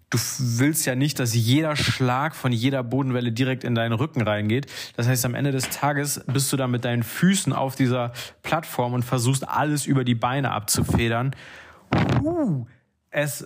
du 0.09 0.17
willst 0.39 0.85
ja 0.85 0.95
nicht, 0.95 1.19
dass 1.19 1.35
jeder 1.35 1.75
Schlag 1.75 2.33
von 2.33 2.53
jeder 2.53 2.83
Bodenwelle 2.83 3.33
direkt 3.33 3.65
in 3.65 3.75
deinen 3.75 3.91
Rücken 3.91 4.21
reingeht. 4.21 4.67
Das 4.95 5.09
heißt, 5.09 5.25
am 5.25 5.35
Ende 5.35 5.51
des 5.51 5.69
Tages 5.69 6.23
bist 6.27 6.53
du 6.53 6.55
da 6.55 6.67
mit 6.67 6.85
deinen 6.85 7.03
Füßen 7.03 7.51
auf 7.51 7.75
dieser 7.75 8.13
Plattform 8.43 8.93
und 8.93 9.03
versuchst 9.03 9.45
alles 9.45 9.85
über 9.85 10.05
die 10.05 10.15
Beine 10.15 10.51
abzufedern. 10.51 11.35
Uh, 12.23 12.65
es, 13.11 13.45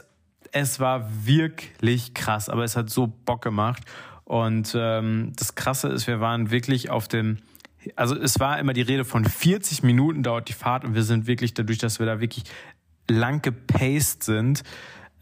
es 0.52 0.80
war 0.80 1.10
wirklich 1.26 2.14
krass, 2.14 2.50
aber 2.50 2.64
es 2.64 2.76
hat 2.76 2.90
so 2.90 3.08
Bock 3.08 3.42
gemacht. 3.42 3.84
Und 4.24 4.76
ähm, 4.78 5.34
das 5.36 5.56
Krasse 5.56 5.90
ist, 5.90 6.08
wir 6.08 6.20
waren 6.20 6.52
wirklich 6.52 6.90
auf 6.90 7.08
dem, 7.08 7.40
also 7.96 8.16
es 8.16 8.40
war 8.40 8.60
immer 8.60 8.74
die 8.74 8.82
Rede 8.82 9.06
von 9.06 9.26
40 9.26 9.84
Minuten 9.84 10.24
dauert 10.24 10.50
die 10.50 10.54
Fahrt 10.54 10.86
und 10.86 10.94
wir 10.94 11.04
sind 11.04 11.28
wirklich 11.28 11.54
dadurch, 11.54 11.80
dass 11.80 12.00
wir 12.00 12.06
da 12.06 12.20
wirklich 12.20 12.44
lang 13.10 13.42
gepaced 13.42 14.24
sind, 14.24 14.64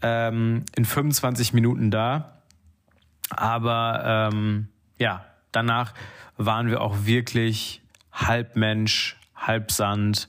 ähm, 0.02 0.64
in 0.76 0.84
25 0.84 1.52
Minuten 1.52 1.90
da. 1.90 2.42
Aber 3.30 4.30
ähm, 4.32 4.68
ja, 4.98 5.24
danach 5.52 5.94
waren 6.36 6.68
wir 6.68 6.80
auch 6.80 7.04
wirklich 7.04 7.82
halb 8.12 8.56
Mensch, 8.56 9.16
halb 9.34 9.70
Sand. 9.70 10.28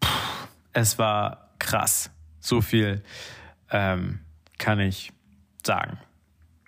Puh, 0.00 0.08
es 0.72 0.98
war 0.98 1.50
krass. 1.58 2.10
So 2.46 2.60
viel 2.60 3.02
ähm, 3.70 4.20
kann 4.58 4.78
ich 4.80 5.12
sagen. 5.64 5.98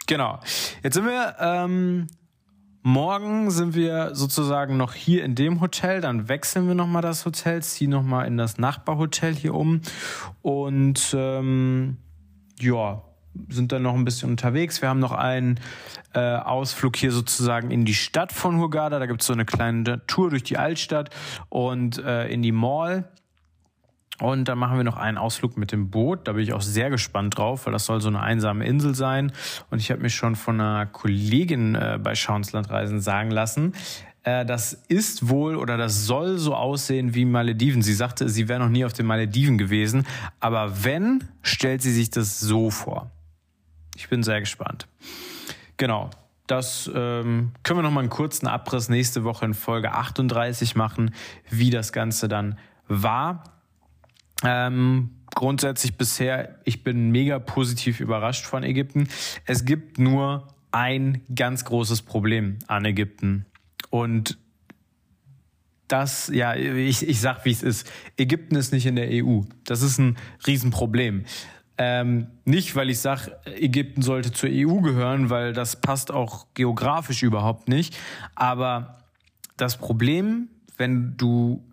Genau. 0.06 0.40
Jetzt 0.82 0.94
sind 0.94 1.06
wir 1.06 1.36
ähm, 1.38 2.08
Morgen 2.82 3.50
sind 3.50 3.74
wir 3.74 4.14
sozusagen 4.14 4.76
noch 4.76 4.94
hier 4.94 5.24
in 5.24 5.34
dem 5.34 5.60
Hotel, 5.60 6.00
dann 6.00 6.28
wechseln 6.28 6.68
wir 6.68 6.74
nochmal 6.74 7.02
das 7.02 7.26
Hotel, 7.26 7.62
ziehen 7.62 7.90
nochmal 7.90 8.26
in 8.26 8.38
das 8.38 8.56
Nachbarhotel 8.56 9.34
hier 9.34 9.54
um 9.54 9.82
und 10.40 11.14
ähm, 11.16 11.98
ja, 12.58 13.02
sind 13.48 13.72
dann 13.72 13.82
noch 13.82 13.94
ein 13.94 14.04
bisschen 14.04 14.30
unterwegs. 14.30 14.80
Wir 14.80 14.88
haben 14.88 15.00
noch 15.00 15.12
einen 15.12 15.60
äh, 16.14 16.36
Ausflug 16.36 16.96
hier 16.96 17.12
sozusagen 17.12 17.70
in 17.70 17.84
die 17.84 17.94
Stadt 17.94 18.32
von 18.32 18.58
Hurghada. 18.58 18.98
Da 18.98 19.06
gibt 19.06 19.20
es 19.20 19.26
so 19.26 19.32
eine 19.32 19.44
kleine 19.44 20.06
Tour 20.06 20.30
durch 20.30 20.44
die 20.44 20.56
Altstadt 20.56 21.10
und 21.50 21.98
äh, 21.98 22.28
in 22.28 22.42
die 22.42 22.52
Mall. 22.52 23.10
Und 24.20 24.46
dann 24.48 24.58
machen 24.58 24.76
wir 24.76 24.84
noch 24.84 24.96
einen 24.96 25.16
Ausflug 25.16 25.56
mit 25.56 25.70
dem 25.70 25.90
Boot. 25.90 26.26
Da 26.26 26.32
bin 26.32 26.42
ich 26.42 26.52
auch 26.52 26.60
sehr 26.60 26.90
gespannt 26.90 27.38
drauf, 27.38 27.66
weil 27.66 27.72
das 27.72 27.86
soll 27.86 28.00
so 28.00 28.08
eine 28.08 28.20
einsame 28.20 28.66
Insel 28.66 28.94
sein. 28.94 29.32
Und 29.70 29.78
ich 29.78 29.90
habe 29.90 30.02
mich 30.02 30.14
schon 30.14 30.34
von 30.34 30.60
einer 30.60 30.86
Kollegin 30.86 31.76
äh, 31.76 31.98
bei 32.02 32.14
Schauenslandreisen 32.14 33.00
sagen 33.00 33.30
lassen, 33.30 33.74
äh, 34.24 34.44
das 34.44 34.72
ist 34.72 35.28
wohl 35.28 35.56
oder 35.56 35.76
das 35.76 36.06
soll 36.06 36.38
so 36.38 36.54
aussehen 36.54 37.14
wie 37.14 37.24
Malediven. 37.24 37.82
Sie 37.82 37.94
sagte, 37.94 38.28
sie 38.28 38.48
wäre 38.48 38.60
noch 38.60 38.68
nie 38.68 38.84
auf 38.84 38.92
den 38.92 39.06
Malediven 39.06 39.56
gewesen. 39.56 40.06
Aber 40.40 40.84
wenn, 40.84 41.24
stellt 41.42 41.82
sie 41.82 41.92
sich 41.92 42.10
das 42.10 42.40
so 42.40 42.70
vor. 42.70 43.10
Ich 43.96 44.08
bin 44.08 44.22
sehr 44.22 44.40
gespannt. 44.40 44.88
Genau. 45.76 46.10
Das 46.46 46.90
ähm, 46.94 47.52
können 47.62 47.78
wir 47.78 47.82
noch 47.82 47.90
mal 47.90 48.00
einen 48.00 48.08
kurzen 48.08 48.46
Abriss 48.46 48.88
nächste 48.88 49.22
Woche 49.22 49.44
in 49.44 49.52
Folge 49.52 49.92
38 49.92 50.76
machen, 50.76 51.14
wie 51.50 51.68
das 51.68 51.92
Ganze 51.92 52.26
dann 52.26 52.58
war. 52.88 53.44
Ähm, 54.44 55.10
grundsätzlich 55.34 55.96
bisher, 55.96 56.58
ich 56.64 56.84
bin 56.84 57.10
mega 57.10 57.38
positiv 57.38 58.00
überrascht 58.00 58.44
von 58.44 58.62
Ägypten. 58.62 59.08
Es 59.44 59.64
gibt 59.64 59.98
nur 59.98 60.48
ein 60.70 61.22
ganz 61.34 61.64
großes 61.64 62.02
Problem 62.02 62.58
an 62.66 62.84
Ägypten. 62.84 63.46
Und 63.90 64.38
das, 65.88 66.30
ja, 66.32 66.54
ich, 66.54 67.08
ich 67.08 67.20
sag, 67.20 67.44
wie 67.44 67.50
es 67.50 67.62
ist. 67.62 67.90
Ägypten 68.16 68.56
ist 68.56 68.72
nicht 68.72 68.86
in 68.86 68.96
der 68.96 69.08
EU. 69.10 69.40
Das 69.64 69.82
ist 69.82 69.98
ein 69.98 70.18
Riesenproblem. 70.46 71.24
Ähm, 71.78 72.26
nicht, 72.44 72.74
weil 72.76 72.90
ich 72.90 72.98
sage, 72.98 73.38
Ägypten 73.44 74.02
sollte 74.02 74.32
zur 74.32 74.50
EU 74.52 74.80
gehören, 74.80 75.30
weil 75.30 75.52
das 75.52 75.80
passt 75.80 76.10
auch 76.10 76.46
geografisch 76.54 77.22
überhaupt 77.22 77.68
nicht. 77.68 77.96
Aber 78.34 78.98
das 79.56 79.78
Problem, 79.78 80.48
wenn 80.76 81.16
du 81.16 81.64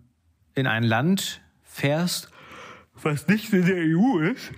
in 0.54 0.66
ein 0.66 0.84
Land 0.84 1.42
fährst, 1.62 2.30
was 3.02 3.26
nicht 3.28 3.52
in 3.52 3.66
der 3.66 3.76
EU 3.76 4.18
ist. 4.20 4.52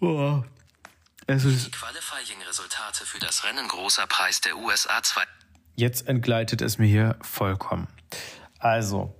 Oh. 0.00 0.42
Es 1.26 1.44
ist 1.44 1.72
Qualifying-Resultate 1.72 3.04
für 3.04 3.18
das 3.18 3.44
Rennen 3.44 3.68
Großer 3.68 4.06
Preis 4.06 4.40
der 4.40 4.56
USA 4.56 5.02
2. 5.02 5.22
Jetzt 5.74 6.08
entgleitet 6.08 6.62
es 6.62 6.78
mir 6.78 6.86
hier 6.86 7.16
vollkommen. 7.20 7.86
Also, 8.58 9.14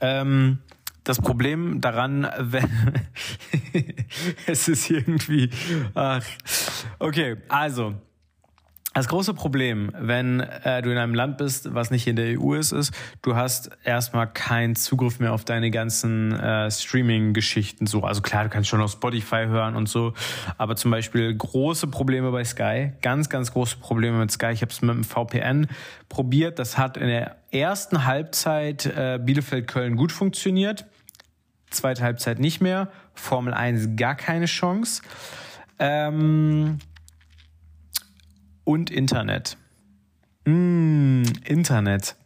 ähm, 0.00 0.58
das 1.04 1.18
Problem 1.18 1.80
daran, 1.80 2.28
wenn 2.38 3.06
es 4.46 4.68
ist 4.68 4.90
irgendwie, 4.90 5.50
ach, 5.94 6.24
okay, 6.98 7.36
also 7.48 7.94
das 8.94 9.08
große 9.08 9.34
Problem, 9.34 9.90
wenn 9.98 10.38
äh, 10.38 10.80
du 10.80 10.90
in 10.90 10.98
einem 10.98 11.14
Land 11.14 11.36
bist, 11.38 11.74
was 11.74 11.90
nicht 11.90 12.06
in 12.06 12.14
der 12.14 12.40
EU 12.40 12.54
ist, 12.54 12.70
ist, 12.70 12.94
du 13.22 13.34
hast 13.34 13.70
erstmal 13.82 14.28
keinen 14.28 14.76
Zugriff 14.76 15.18
mehr 15.18 15.32
auf 15.32 15.44
deine 15.44 15.72
ganzen 15.72 16.32
äh, 16.32 16.70
Streaming-Geschichten. 16.70 17.88
So, 17.88 18.04
also 18.04 18.22
klar, 18.22 18.44
du 18.44 18.50
kannst 18.50 18.68
schon 18.68 18.80
auf 18.80 18.92
Spotify 18.92 19.46
hören 19.46 19.74
und 19.74 19.88
so, 19.88 20.14
aber 20.58 20.76
zum 20.76 20.92
Beispiel 20.92 21.34
große 21.36 21.88
Probleme 21.88 22.30
bei 22.30 22.44
Sky, 22.44 22.92
ganz, 23.02 23.28
ganz 23.28 23.52
große 23.52 23.78
Probleme 23.78 24.18
mit 24.18 24.30
Sky. 24.30 24.52
Ich 24.52 24.62
habe 24.62 24.70
es 24.70 24.80
mit 24.80 24.94
dem 24.94 25.02
VPN 25.02 25.66
probiert. 26.08 26.60
Das 26.60 26.78
hat 26.78 26.96
in 26.96 27.08
der 27.08 27.36
ersten 27.50 28.04
Halbzeit 28.04 28.86
äh, 28.86 29.18
Bielefeld-Köln 29.20 29.96
gut 29.96 30.12
funktioniert, 30.12 30.86
zweite 31.68 32.04
Halbzeit 32.04 32.38
nicht 32.38 32.60
mehr. 32.60 32.92
Formel 33.12 33.54
1 33.54 33.96
gar 33.96 34.14
keine 34.14 34.46
Chance. 34.46 35.02
Ähm, 35.80 36.78
und 38.64 38.90
Internet. 38.90 39.56
Mmh, 40.44 41.24
Internet. 41.44 42.16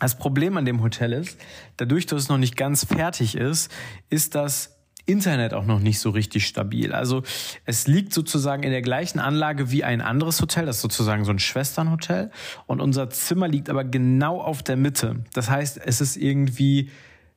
Das 0.00 0.16
Problem 0.16 0.56
an 0.56 0.64
dem 0.64 0.82
Hotel 0.82 1.12
ist, 1.12 1.38
dadurch, 1.76 2.06
dass 2.06 2.22
es 2.22 2.28
noch 2.28 2.38
nicht 2.38 2.56
ganz 2.56 2.84
fertig 2.84 3.36
ist, 3.36 3.70
ist 4.08 4.34
das 4.34 4.80
Internet 5.06 5.54
auch 5.54 5.66
noch 5.66 5.80
nicht 5.80 5.98
so 5.98 6.10
richtig 6.10 6.46
stabil. 6.46 6.92
Also 6.92 7.22
es 7.64 7.86
liegt 7.86 8.12
sozusagen 8.12 8.62
in 8.62 8.70
der 8.70 8.82
gleichen 8.82 9.18
Anlage 9.18 9.70
wie 9.70 9.84
ein 9.84 10.00
anderes 10.00 10.40
Hotel, 10.40 10.66
das 10.66 10.76
ist 10.76 10.82
sozusagen 10.82 11.24
so 11.24 11.32
ein 11.32 11.38
Schwesternhotel. 11.38 12.30
Und 12.66 12.80
unser 12.80 13.10
Zimmer 13.10 13.48
liegt 13.48 13.68
aber 13.68 13.84
genau 13.84 14.40
auf 14.40 14.62
der 14.62 14.76
Mitte. 14.76 15.24
Das 15.34 15.50
heißt, 15.50 15.80
es 15.84 16.00
ist 16.00 16.16
irgendwie, 16.16 16.90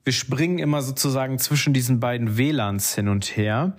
wir 0.03 0.13
springen 0.13 0.59
immer 0.59 0.81
sozusagen 0.81 1.39
zwischen 1.39 1.73
diesen 1.73 1.99
beiden 1.99 2.37
WLANs 2.37 2.95
hin 2.95 3.09
und 3.09 3.25
her. 3.35 3.75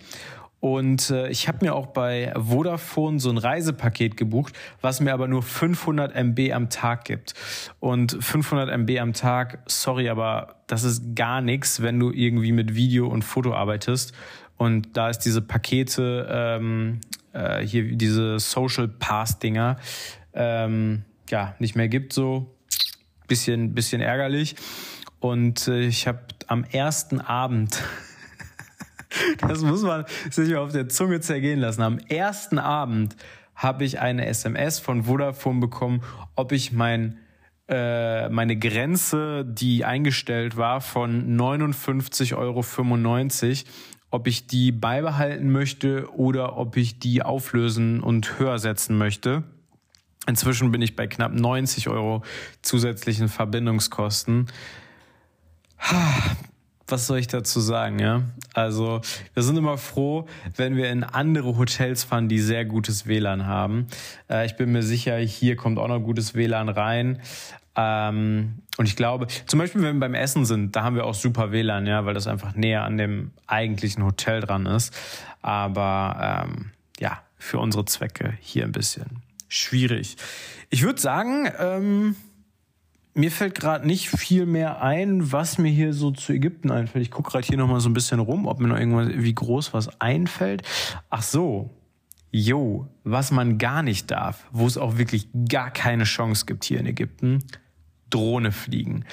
Und 0.64 1.10
äh, 1.10 1.28
ich 1.28 1.46
habe 1.46 1.58
mir 1.60 1.74
auch 1.74 1.88
bei 1.88 2.32
Vodafone 2.34 3.20
so 3.20 3.28
ein 3.28 3.36
Reisepaket 3.36 4.16
gebucht, 4.16 4.54
was 4.80 4.98
mir 4.98 5.12
aber 5.12 5.28
nur 5.28 5.42
500 5.42 6.14
MB 6.14 6.54
am 6.54 6.70
Tag 6.70 7.04
gibt. 7.04 7.34
Und 7.80 8.16
500 8.18 8.70
MB 8.70 8.98
am 8.98 9.12
Tag, 9.12 9.58
sorry, 9.66 10.08
aber 10.08 10.62
das 10.66 10.84
ist 10.84 11.14
gar 11.14 11.42
nichts, 11.42 11.82
wenn 11.82 12.00
du 12.00 12.10
irgendwie 12.10 12.52
mit 12.52 12.74
Video 12.74 13.08
und 13.08 13.26
Foto 13.26 13.52
arbeitest. 13.52 14.14
Und 14.56 14.96
da 14.96 15.10
ist 15.10 15.18
diese 15.18 15.42
Pakete, 15.42 16.26
ähm, 16.30 17.02
äh, 17.34 17.60
hier 17.60 17.94
diese 17.94 18.38
Social 18.38 18.88
Pass 18.88 19.38
Dinger, 19.40 19.76
ähm, 20.32 21.02
ja, 21.28 21.54
nicht 21.58 21.76
mehr 21.76 21.88
gibt 21.88 22.14
so. 22.14 22.56
Bisschen, 23.28 23.74
bisschen 23.74 24.00
ärgerlich. 24.00 24.56
Und 25.20 25.68
äh, 25.68 25.80
ich 25.80 26.06
habe 26.06 26.20
am 26.46 26.64
ersten 26.64 27.20
Abend 27.20 27.82
Das 29.38 29.62
muss 29.62 29.82
man 29.82 30.04
sich 30.30 30.56
auf 30.56 30.72
der 30.72 30.88
Zunge 30.88 31.20
zergehen 31.20 31.60
lassen. 31.60 31.82
Am 31.82 31.98
ersten 31.98 32.58
Abend 32.58 33.16
habe 33.54 33.84
ich 33.84 34.00
eine 34.00 34.26
SMS 34.26 34.78
von 34.78 35.04
Vodafone 35.04 35.60
bekommen, 35.60 36.02
ob 36.34 36.52
ich 36.52 36.72
mein 36.72 37.18
äh, 37.66 38.28
meine 38.28 38.58
Grenze, 38.58 39.44
die 39.44 39.86
eingestellt 39.86 40.58
war 40.58 40.82
von 40.82 41.38
59,95 41.38 42.36
Euro, 42.36 42.62
ob 44.10 44.26
ich 44.26 44.46
die 44.46 44.70
beibehalten 44.70 45.50
möchte 45.50 46.12
oder 46.14 46.58
ob 46.58 46.76
ich 46.76 46.98
die 46.98 47.22
auflösen 47.22 48.00
und 48.00 48.38
höher 48.38 48.58
setzen 48.58 48.98
möchte. 48.98 49.44
Inzwischen 50.26 50.72
bin 50.72 50.82
ich 50.82 50.94
bei 50.94 51.06
knapp 51.06 51.32
90 51.32 51.88
Euro 51.88 52.22
zusätzlichen 52.60 53.28
Verbindungskosten 53.28 54.46
was 56.86 57.06
soll 57.06 57.18
ich 57.18 57.28
dazu 57.28 57.60
sagen, 57.60 57.98
ja? 57.98 58.22
Also, 58.52 59.00
wir 59.32 59.42
sind 59.42 59.56
immer 59.56 59.78
froh, 59.78 60.26
wenn 60.56 60.76
wir 60.76 60.90
in 60.90 61.02
andere 61.02 61.56
Hotels 61.56 62.04
fahren, 62.04 62.28
die 62.28 62.38
sehr 62.38 62.64
gutes 62.64 63.06
WLAN 63.06 63.46
haben. 63.46 63.86
Äh, 64.28 64.46
ich 64.46 64.56
bin 64.56 64.72
mir 64.72 64.82
sicher, 64.82 65.16
hier 65.16 65.56
kommt 65.56 65.78
auch 65.78 65.88
noch 65.88 66.00
gutes 66.00 66.34
WLAN 66.34 66.68
rein. 66.68 67.20
Ähm, 67.76 68.62
und 68.76 68.86
ich 68.86 68.96
glaube, 68.96 69.26
zum 69.46 69.58
Beispiel, 69.58 69.82
wenn 69.82 69.96
wir 69.96 70.00
beim 70.00 70.14
Essen 70.14 70.44
sind, 70.44 70.76
da 70.76 70.82
haben 70.82 70.96
wir 70.96 71.04
auch 71.06 71.14
super 71.14 71.52
WLAN, 71.52 71.86
ja, 71.86 72.04
weil 72.04 72.14
das 72.14 72.26
einfach 72.26 72.54
näher 72.54 72.84
an 72.84 72.98
dem 72.98 73.30
eigentlichen 73.46 74.04
Hotel 74.04 74.40
dran 74.40 74.66
ist. 74.66 74.94
Aber 75.42 76.44
ähm, 76.46 76.70
ja, 76.98 77.22
für 77.38 77.58
unsere 77.58 77.84
Zwecke 77.84 78.34
hier 78.40 78.64
ein 78.64 78.72
bisschen 78.72 79.22
schwierig. 79.48 80.16
Ich 80.70 80.82
würde 80.82 81.00
sagen, 81.00 81.48
ähm, 81.58 82.16
mir 83.14 83.30
fällt 83.30 83.54
gerade 83.54 83.86
nicht 83.86 84.10
viel 84.10 84.44
mehr 84.44 84.82
ein, 84.82 85.32
was 85.32 85.58
mir 85.58 85.70
hier 85.70 85.92
so 85.92 86.10
zu 86.10 86.32
Ägypten 86.32 86.70
einfällt. 86.70 87.04
Ich 87.04 87.10
gucke 87.10 87.30
gerade 87.30 87.46
hier 87.46 87.56
nochmal 87.56 87.80
so 87.80 87.88
ein 87.88 87.94
bisschen 87.94 88.20
rum, 88.20 88.46
ob 88.46 88.60
mir 88.60 88.68
noch 88.68 88.78
irgendwas, 88.78 89.08
wie 89.10 89.34
groß 89.34 89.72
was 89.72 90.00
einfällt. 90.00 90.62
Ach 91.10 91.22
so. 91.22 91.70
Jo, 92.32 92.88
was 93.04 93.30
man 93.30 93.58
gar 93.58 93.84
nicht 93.84 94.10
darf, 94.10 94.48
wo 94.50 94.66
es 94.66 94.76
auch 94.76 94.98
wirklich 94.98 95.28
gar 95.48 95.70
keine 95.70 96.02
Chance 96.02 96.46
gibt 96.46 96.64
hier 96.64 96.80
in 96.80 96.86
Ägypten. 96.86 97.44
Drohne 98.10 98.50
fliegen. 98.50 99.04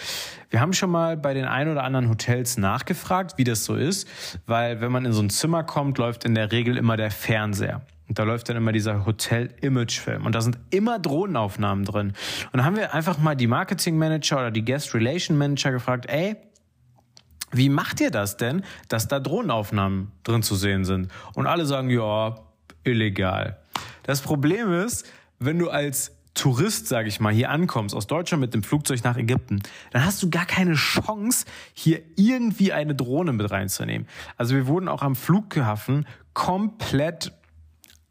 Wir 0.49 0.59
haben 0.59 0.73
schon 0.73 0.89
mal 0.89 1.17
bei 1.17 1.35
den 1.35 1.45
ein 1.45 1.69
oder 1.69 1.83
anderen 1.83 2.09
Hotels 2.09 2.57
nachgefragt, 2.57 3.37
wie 3.37 3.43
das 3.43 3.63
so 3.63 3.75
ist, 3.75 4.07
weil 4.47 4.81
wenn 4.81 4.91
man 4.91 5.05
in 5.05 5.13
so 5.13 5.21
ein 5.21 5.29
Zimmer 5.29 5.63
kommt, 5.63 5.99
läuft 5.99 6.23
in 6.23 6.33
der 6.33 6.51
Regel 6.51 6.77
immer 6.77 6.97
der 6.97 7.11
Fernseher. 7.11 7.81
Und 8.11 8.19
da 8.19 8.23
läuft 8.23 8.49
dann 8.49 8.57
immer 8.57 8.73
dieser 8.73 9.05
Hotel-Image-Film. 9.05 10.25
Und 10.25 10.35
da 10.35 10.41
sind 10.41 10.59
immer 10.69 10.99
Drohnenaufnahmen 10.99 11.85
drin. 11.85 12.11
Und 12.51 12.57
da 12.57 12.65
haben 12.65 12.75
wir 12.75 12.93
einfach 12.93 13.19
mal 13.19 13.37
die 13.37 13.47
Marketing-Manager 13.47 14.35
oder 14.35 14.51
die 14.51 14.65
Guest-Relation-Manager 14.65 15.71
gefragt, 15.71 16.07
ey, 16.09 16.35
wie 17.53 17.69
macht 17.69 18.01
ihr 18.01 18.11
das 18.11 18.35
denn, 18.35 18.65
dass 18.89 19.07
da 19.07 19.21
Drohnenaufnahmen 19.21 20.11
drin 20.23 20.43
zu 20.43 20.55
sehen 20.55 20.83
sind? 20.83 21.09
Und 21.35 21.47
alle 21.47 21.65
sagen, 21.65 21.89
ja, 21.89 22.35
illegal. 22.83 23.59
Das 24.03 24.19
Problem 24.19 24.73
ist, 24.73 25.09
wenn 25.39 25.57
du 25.57 25.69
als 25.69 26.11
Tourist, 26.33 26.87
sage 26.87 27.07
ich 27.07 27.21
mal, 27.21 27.31
hier 27.31 27.49
ankommst 27.49 27.95
aus 27.95 28.07
Deutschland 28.07 28.41
mit 28.41 28.53
dem 28.53 28.63
Flugzeug 28.63 29.05
nach 29.05 29.15
Ägypten, 29.15 29.63
dann 29.91 30.03
hast 30.03 30.21
du 30.21 30.29
gar 30.29 30.45
keine 30.45 30.73
Chance, 30.73 31.45
hier 31.73 32.01
irgendwie 32.17 32.73
eine 32.73 32.93
Drohne 32.93 33.31
mit 33.31 33.49
reinzunehmen. 33.49 34.05
Also 34.35 34.53
wir 34.53 34.67
wurden 34.67 34.89
auch 34.89 35.01
am 35.01 35.15
Flughafen 35.15 36.05
komplett 36.33 37.31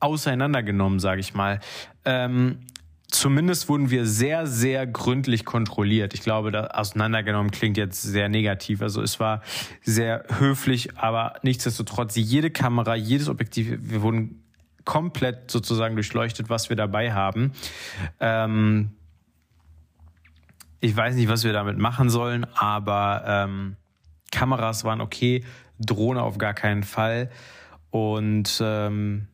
auseinandergenommen, 0.01 0.99
sage 0.99 1.21
ich 1.21 1.35
mal. 1.35 1.61
Ähm, 2.05 2.61
zumindest 3.09 3.69
wurden 3.69 3.91
wir 3.91 4.07
sehr, 4.07 4.47
sehr 4.47 4.87
gründlich 4.87 5.45
kontrolliert. 5.45 6.15
Ich 6.15 6.23
glaube, 6.23 6.51
da 6.51 6.69
auseinandergenommen 6.69 7.51
klingt 7.51 7.77
jetzt 7.77 8.03
sehr 8.03 8.29
negativ. 8.29 8.83
Also 8.83 9.03
es 9.03 9.21
war 9.21 9.43
sehr 9.83 10.25
höflich, 10.39 10.97
aber 10.97 11.35
nichtsdestotrotz 11.43 12.17
jede 12.17 12.51
Kamera, 12.51 12.95
jedes 12.95 13.29
Objektiv, 13.29 13.77
wir 13.81 14.03
wurden 14.03 14.45
komplett 14.85 15.51
sozusagen 15.51 15.95
durchleuchtet, 15.95 16.49
was 16.49 16.69
wir 16.69 16.77
dabei 16.77 17.13
haben. 17.13 17.53
Ähm, 18.19 18.93
ich 20.81 20.97
weiß 20.97 21.15
nicht, 21.15 21.29
was 21.29 21.45
wir 21.45 21.53
damit 21.53 21.79
machen 21.79 22.09
sollen, 22.09 22.45
aber 22.55 23.23
ähm, 23.27 23.77
Kameras 24.33 24.85
waren 24.85 25.01
okay, 25.01 25.45
Drohne 25.79 26.23
auf 26.23 26.39
gar 26.39 26.55
keinen 26.55 26.83
Fall. 26.83 27.31
Und 27.91 28.61
ähm, 28.65 29.29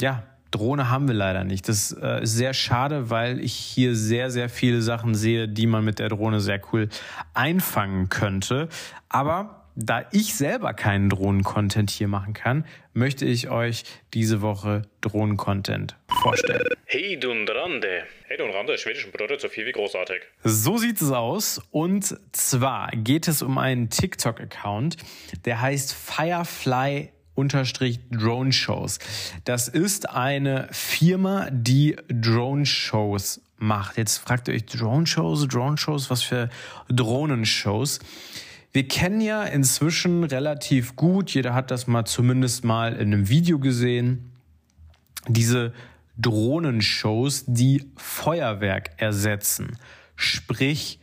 ja, 0.00 0.24
Drohne 0.50 0.88
haben 0.88 1.08
wir 1.08 1.14
leider 1.14 1.42
nicht. 1.42 1.68
Das 1.68 1.92
äh, 1.92 2.22
ist 2.22 2.36
sehr 2.36 2.54
schade, 2.54 3.10
weil 3.10 3.40
ich 3.40 3.54
hier 3.54 3.96
sehr, 3.96 4.30
sehr 4.30 4.48
viele 4.48 4.82
Sachen 4.82 5.14
sehe, 5.14 5.48
die 5.48 5.66
man 5.66 5.84
mit 5.84 5.98
der 5.98 6.08
Drohne 6.08 6.40
sehr 6.40 6.60
cool 6.72 6.88
einfangen 7.32 8.08
könnte. 8.08 8.68
Aber 9.08 9.64
da 9.76 10.04
ich 10.12 10.34
selber 10.36 10.72
keinen 10.72 11.10
Drohnen-Content 11.10 11.90
hier 11.90 12.06
machen 12.06 12.32
kann, 12.32 12.64
möchte 12.92 13.24
ich 13.24 13.50
euch 13.50 13.82
diese 14.12 14.40
Woche 14.40 14.82
Drohnen-Content 15.00 15.96
vorstellen. 16.08 16.68
Hey 16.84 17.18
Dundrandi. 17.18 18.02
Hey 18.28 18.36
Dundrandi, 18.36 18.78
schwedischen 18.78 19.10
bedeutet 19.10 19.40
so 19.40 19.48
viel 19.48 19.66
wie 19.66 19.72
großartig. 19.72 20.22
So 20.44 20.78
sieht 20.78 21.00
es 21.02 21.10
aus. 21.10 21.60
Und 21.72 22.16
zwar 22.30 22.90
geht 22.92 23.26
es 23.26 23.42
um 23.42 23.58
einen 23.58 23.90
TikTok-Account, 23.90 24.96
der 25.44 25.60
heißt 25.60 25.92
Firefly 25.92 27.10
unterstrich 27.34 28.00
Drone 28.10 28.52
Shows. 28.52 28.98
Das 29.44 29.68
ist 29.68 30.08
eine 30.10 30.68
Firma, 30.70 31.48
die 31.50 31.96
Drone 32.08 32.66
Shows 32.66 33.40
macht. 33.58 33.96
Jetzt 33.96 34.18
fragt 34.18 34.48
ihr 34.48 34.54
euch 34.54 34.66
Drone 34.66 35.06
Shows, 35.06 35.46
Drone 35.48 35.76
Shows, 35.76 36.10
was 36.10 36.22
für 36.22 36.48
Drohnenshows? 36.88 38.00
Wir 38.72 38.88
kennen 38.88 39.20
ja 39.20 39.44
inzwischen 39.44 40.24
relativ 40.24 40.96
gut, 40.96 41.30
jeder 41.30 41.54
hat 41.54 41.70
das 41.70 41.86
mal 41.86 42.04
zumindest 42.04 42.64
mal 42.64 42.92
in 42.94 43.12
einem 43.12 43.28
Video 43.28 43.58
gesehen, 43.58 44.32
diese 45.28 45.72
Drohnenshows, 46.18 47.44
die 47.46 47.90
Feuerwerk 47.96 48.90
ersetzen. 49.00 49.78
Sprich, 50.16 51.00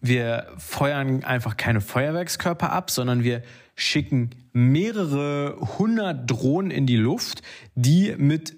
wir 0.00 0.52
feuern 0.58 1.22
einfach 1.22 1.56
keine 1.56 1.80
Feuerwerkskörper 1.80 2.72
ab, 2.72 2.90
sondern 2.90 3.22
wir 3.22 3.42
schicken 3.82 4.30
mehrere 4.52 5.56
hundert 5.78 6.30
Drohnen 6.30 6.70
in 6.70 6.86
die 6.86 6.96
Luft, 6.96 7.42
die 7.74 8.14
mit 8.16 8.56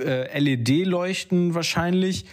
äh, 0.00 0.38
LED-Leuchten 0.38 1.54
wahrscheinlich 1.54 2.26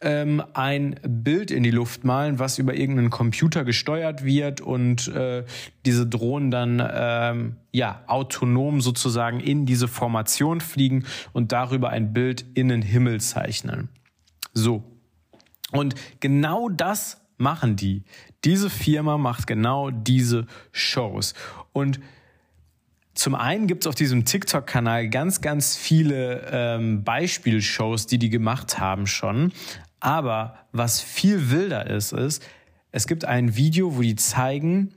ähm, 0.00 0.42
ein 0.54 0.98
Bild 1.02 1.50
in 1.50 1.62
die 1.62 1.70
Luft 1.70 2.04
malen, 2.04 2.38
was 2.38 2.58
über 2.58 2.74
irgendeinen 2.74 3.10
Computer 3.10 3.64
gesteuert 3.64 4.24
wird 4.24 4.60
und 4.60 5.08
äh, 5.08 5.44
diese 5.84 6.06
Drohnen 6.06 6.50
dann 6.50 6.82
ähm, 6.92 7.56
ja 7.72 8.02
autonom 8.06 8.80
sozusagen 8.80 9.40
in 9.40 9.66
diese 9.66 9.88
Formation 9.88 10.60
fliegen 10.60 11.04
und 11.32 11.52
darüber 11.52 11.90
ein 11.90 12.12
Bild 12.12 12.44
in 12.54 12.68
den 12.68 12.82
Himmel 12.82 13.20
zeichnen. 13.20 13.88
So. 14.52 14.84
Und 15.72 15.94
genau 16.20 16.68
das 16.68 17.23
machen 17.36 17.76
die. 17.76 18.02
Diese 18.44 18.70
Firma 18.70 19.18
macht 19.18 19.46
genau 19.46 19.90
diese 19.90 20.46
Shows. 20.72 21.34
Und 21.72 22.00
zum 23.14 23.34
einen 23.34 23.66
gibt 23.66 23.84
es 23.84 23.86
auf 23.86 23.94
diesem 23.94 24.24
TikTok-Kanal 24.24 25.08
ganz, 25.08 25.40
ganz 25.40 25.76
viele 25.76 26.48
ähm, 26.50 27.04
Beispielshows, 27.04 28.06
die 28.06 28.18
die 28.18 28.30
gemacht 28.30 28.78
haben 28.78 29.06
schon. 29.06 29.52
Aber 30.00 30.58
was 30.72 31.00
viel 31.00 31.50
wilder 31.50 31.88
ist, 31.88 32.12
ist, 32.12 32.44
es 32.90 33.06
gibt 33.06 33.24
ein 33.24 33.56
Video, 33.56 33.96
wo 33.96 34.02
die 34.02 34.16
zeigen, 34.16 34.94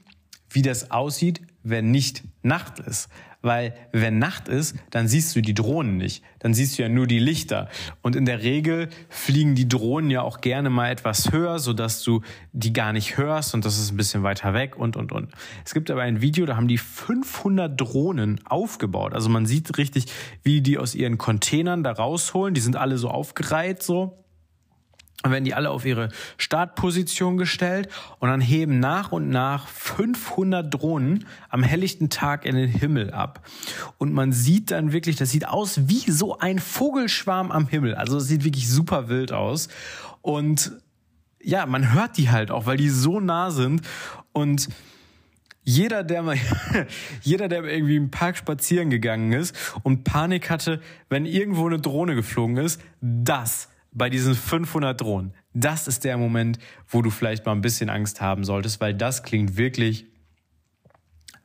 wie 0.50 0.62
das 0.62 0.92
aussieht, 0.92 1.42
wenn 1.64 1.92
nicht 1.92 2.24
Nacht 2.42 2.80
ist. 2.80 3.10
Weil 3.42 3.76
wenn 3.92 4.18
Nacht 4.18 4.48
ist, 4.48 4.76
dann 4.90 5.08
siehst 5.08 5.36
du 5.36 5.42
die 5.42 5.54
Drohnen 5.54 5.98
nicht. 5.98 6.24
Dann 6.40 6.54
siehst 6.54 6.78
du 6.78 6.82
ja 6.82 6.90
nur 6.90 7.08
die 7.08 7.20
Lichter. 7.20 7.70
Und 8.02 8.16
in 8.16 8.26
der 8.26 8.42
Regel 8.42 8.90
fliegen 9.10 9.56
die 9.56 9.68
Drohnen 9.68 10.10
ja 10.10 10.22
auch 10.22 10.42
gerne 10.42 10.70
mal 10.70 10.90
etwas 10.90 11.32
höher, 11.32 11.60
sodass 11.60 12.02
du 12.04 12.22
die 12.52 12.74
gar 12.74 12.94
nicht 12.94 13.18
hörst 13.18 13.54
und 13.54 13.64
das 13.64 13.78
ist 13.78 13.92
ein 13.92 13.98
bisschen 13.98 14.24
weiter 14.24 14.54
weg 14.54 14.76
und, 14.76 14.98
und, 14.98 15.12
und. 15.12 15.32
Es 15.66 15.74
gibt 15.74 15.92
aber 15.92 16.02
ein 16.02 16.22
Video, 16.22 16.46
da 16.46 16.56
haben 16.56 16.68
die 16.68 16.78
500 16.78 17.80
Drohnen 17.80 18.40
aufgebaut. 18.46 19.14
Also 19.14 19.30
man 19.30 19.46
sieht 19.46 19.78
richtig, 19.78 20.08
wie 20.44 20.62
die 20.62 20.78
aus 20.78 20.96
ihren 20.96 21.18
Containern 21.18 21.84
da 21.84 21.92
rausholen. 21.92 22.54
Die 22.54 22.62
sind 22.62 22.76
alle 22.76 22.98
so 22.98 23.10
aufgereiht 23.10 23.84
so 23.84 24.27
dann 25.24 25.32
werden 25.32 25.46
die 25.46 25.56
alle 25.56 25.72
auf 25.72 25.84
ihre 25.84 26.10
Startposition 26.38 27.38
gestellt 27.38 27.90
und 28.20 28.30
dann 28.30 28.40
heben 28.40 28.80
nach 28.80 29.12
und 29.12 29.30
nach 29.30 29.68
500 29.68 30.72
Drohnen 30.72 31.26
am 31.50 31.64
helllichten 31.64 32.10
Tag 32.10 32.46
in 32.46 32.56
den 32.56 32.70
Himmel 32.70 33.12
ab. 33.12 33.46
Und 33.98 34.14
man 34.14 34.32
sieht 34.32 34.70
dann 34.72 34.92
wirklich, 34.92 35.16
das 35.16 35.32
sieht 35.32 35.48
aus 35.48 35.88
wie 35.90 36.12
so 36.12 36.38
ein 36.38 36.60
Vogelschwarm 36.60 37.52
am 37.52 37.68
Himmel. 37.68 37.96
Also 37.96 38.18
es 38.18 38.28
sieht 38.28 38.44
wirklich 38.44 38.70
super 38.70 39.10
wild 39.10 39.32
aus. 39.32 39.70
Und 40.22 40.72
ja, 41.42 41.66
man 41.66 41.94
hört 41.94 42.18
die 42.18 42.30
halt 42.30 42.52
auch, 42.52 42.66
weil 42.66 42.78
die 42.78 42.90
so 42.90 43.20
nah 43.20 43.50
sind 43.50 43.82
und 44.34 44.70
jeder, 45.64 46.04
der 46.04 46.22
mal, 46.22 46.38
jeder, 47.22 47.48
der 47.50 47.64
irgendwie 47.64 47.98
im 47.98 48.12
Park 48.12 48.38
spazieren 48.38 48.90
gegangen 48.90 49.34
ist 49.34 49.56
und 49.84 50.04
Panik 50.04 50.50
hatte, 50.50 50.80
wenn 51.10 51.26
irgendwo 51.26 51.66
eine 51.66 51.80
Drohne 51.80 52.16
geflogen 52.16 52.58
ist, 52.58 52.80
das 53.02 53.68
bei 53.98 54.10
diesen 54.10 54.36
500 54.36 55.00
Drohnen, 55.00 55.34
das 55.54 55.88
ist 55.88 56.04
der 56.04 56.18
Moment, 56.18 56.60
wo 56.88 57.02
du 57.02 57.10
vielleicht 57.10 57.46
mal 57.46 57.54
ein 57.54 57.62
bisschen 57.62 57.90
Angst 57.90 58.22
haben 58.22 58.44
solltest, 58.44 58.80
weil 58.80 58.94
das 58.94 59.24
klingt 59.24 59.58
wirklich 59.58 60.06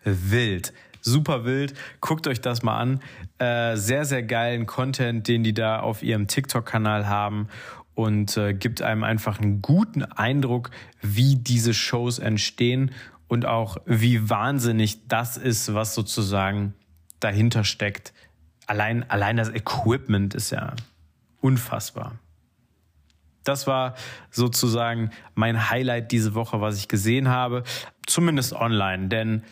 wild. 0.04 0.72
Super 1.00 1.44
wild. 1.44 1.74
Guckt 2.00 2.26
euch 2.28 2.40
das 2.40 2.62
mal 2.62 2.78
an. 2.78 3.00
Äh, 3.38 3.76
sehr, 3.76 4.04
sehr 4.04 4.22
geilen 4.22 4.66
Content, 4.66 5.26
den 5.26 5.42
die 5.42 5.54
da 5.54 5.80
auf 5.80 6.02
ihrem 6.02 6.28
TikTok-Kanal 6.28 7.08
haben 7.08 7.48
und 7.94 8.36
äh, 8.36 8.54
gibt 8.54 8.82
einem 8.82 9.02
einfach 9.02 9.40
einen 9.40 9.62
guten 9.62 10.04
Eindruck, 10.04 10.70
wie 11.00 11.36
diese 11.36 11.74
Shows 11.74 12.18
entstehen 12.18 12.92
und 13.28 13.46
auch 13.46 13.78
wie 13.86 14.28
wahnsinnig 14.28 15.08
das 15.08 15.36
ist, 15.36 15.74
was 15.74 15.94
sozusagen 15.94 16.74
dahinter 17.18 17.64
steckt. 17.64 18.12
Allein, 18.66 19.08
allein 19.10 19.36
das 19.36 19.48
Equipment 19.48 20.34
ist 20.34 20.50
ja 20.50 20.74
unfassbar. 21.40 22.18
Das 23.44 23.66
war 23.66 23.94
sozusagen 24.30 25.10
mein 25.34 25.70
Highlight 25.70 26.12
diese 26.12 26.34
Woche, 26.34 26.60
was 26.60 26.76
ich 26.78 26.88
gesehen 26.88 27.28
habe. 27.28 27.64
Zumindest 28.06 28.52
online, 28.52 29.08
denn 29.08 29.42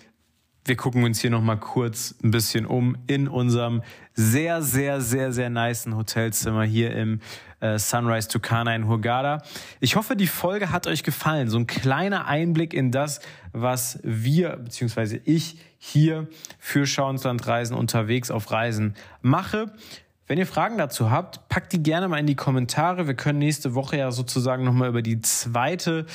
wir 0.65 0.77
gucken 0.77 1.05
uns 1.05 1.21
hier 1.21 1.31
nochmal 1.31 1.59
kurz 1.59 2.15
ein 2.23 2.31
bisschen 2.31 2.67
um 2.67 2.97
in 3.07 3.29
unserem 3.29 3.83
sehr, 4.15 4.63
sehr, 4.63 5.01
sehr, 5.01 5.33
sehr 5.33 5.51
niceen 5.51 5.97
Hotelzimmer 5.97 6.65
hier 6.65 6.95
im 6.95 7.21
äh, 7.61 7.79
Sunrise 7.79 8.29
Tucana 8.29 8.75
in 8.77 8.87
Hurghada. 8.87 9.43
Ich 9.81 9.97
hoffe, 9.97 10.17
die 10.17 10.27
Folge 10.27 10.71
hat 10.71 10.87
euch 10.87 11.03
gefallen. 11.03 11.49
So 11.49 11.59
ein 11.59 11.67
kleiner 11.67 12.27
Einblick 12.27 12.75
in 12.75 12.91
das, 12.93 13.21
was 13.53 13.99
wir, 14.03 14.57
beziehungsweise 14.57 15.21
ich 15.25 15.59
hier 15.79 16.29
für 16.59 16.87
Schauenslandreisen 16.87 17.77
unterwegs 17.77 18.31
auf 18.31 18.51
Reisen 18.51 18.95
mache. 19.23 19.73
Wenn 20.31 20.39
ihr 20.39 20.47
Fragen 20.47 20.79
dazu 20.79 21.11
habt, 21.11 21.49
packt 21.49 21.73
die 21.73 21.83
gerne 21.83 22.07
mal 22.07 22.19
in 22.19 22.27
die 22.29 22.37
Kommentare. 22.37 23.09
Wir 23.09 23.15
können 23.15 23.41
nächste 23.41 23.75
Woche 23.75 23.97
ja 23.97 24.13
sozusagen 24.13 24.63
nochmal 24.63 24.89
über 24.89 25.03
die 25.03 25.21
zweite, 25.23 26.07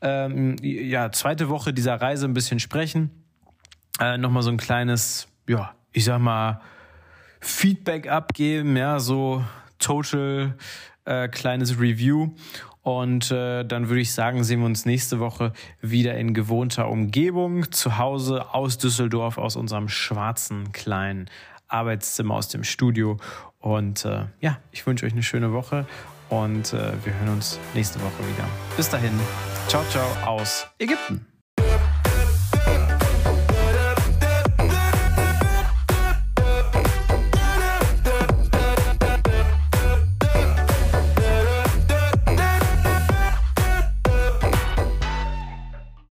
ähm, 0.00 0.56
ja, 0.60 1.12
zweite 1.12 1.48
Woche 1.48 1.72
dieser 1.72 1.94
Reise 1.94 2.26
ein 2.26 2.34
bisschen 2.34 2.58
sprechen. 2.58 3.10
Äh, 4.00 4.18
nochmal 4.18 4.42
so 4.42 4.50
ein 4.50 4.56
kleines, 4.56 5.28
ja, 5.48 5.72
ich 5.92 6.04
sag 6.04 6.18
mal, 6.18 6.60
Feedback 7.38 8.08
abgeben, 8.08 8.76
ja, 8.76 8.98
so 8.98 9.44
total 9.78 10.56
äh, 11.04 11.28
kleines 11.28 11.78
Review. 11.78 12.32
Und 12.82 13.30
äh, 13.30 13.62
dann 13.64 13.88
würde 13.88 14.00
ich 14.00 14.12
sagen, 14.12 14.42
sehen 14.42 14.58
wir 14.58 14.66
uns 14.66 14.84
nächste 14.84 15.20
Woche 15.20 15.52
wieder 15.80 16.16
in 16.16 16.34
gewohnter 16.34 16.88
Umgebung, 16.88 17.70
zu 17.70 17.98
Hause 17.98 18.52
aus 18.52 18.78
Düsseldorf, 18.78 19.38
aus 19.38 19.54
unserem 19.54 19.88
schwarzen 19.88 20.72
kleinen 20.72 21.30
Arbeitszimmer, 21.68 22.34
aus 22.34 22.48
dem 22.48 22.64
Studio. 22.64 23.18
Und 23.60 24.04
äh, 24.04 24.26
ja, 24.40 24.58
ich 24.72 24.86
wünsche 24.86 25.06
euch 25.06 25.12
eine 25.12 25.22
schöne 25.22 25.52
Woche 25.52 25.86
und 26.30 26.72
äh, 26.72 26.92
wir 27.04 27.14
hören 27.14 27.34
uns 27.34 27.58
nächste 27.74 28.00
Woche 28.00 28.18
wieder. 28.20 28.48
Bis 28.76 28.88
dahin, 28.88 29.12
ciao, 29.68 29.84
ciao 29.90 30.06
aus 30.26 30.66
Ägypten. 30.78 31.29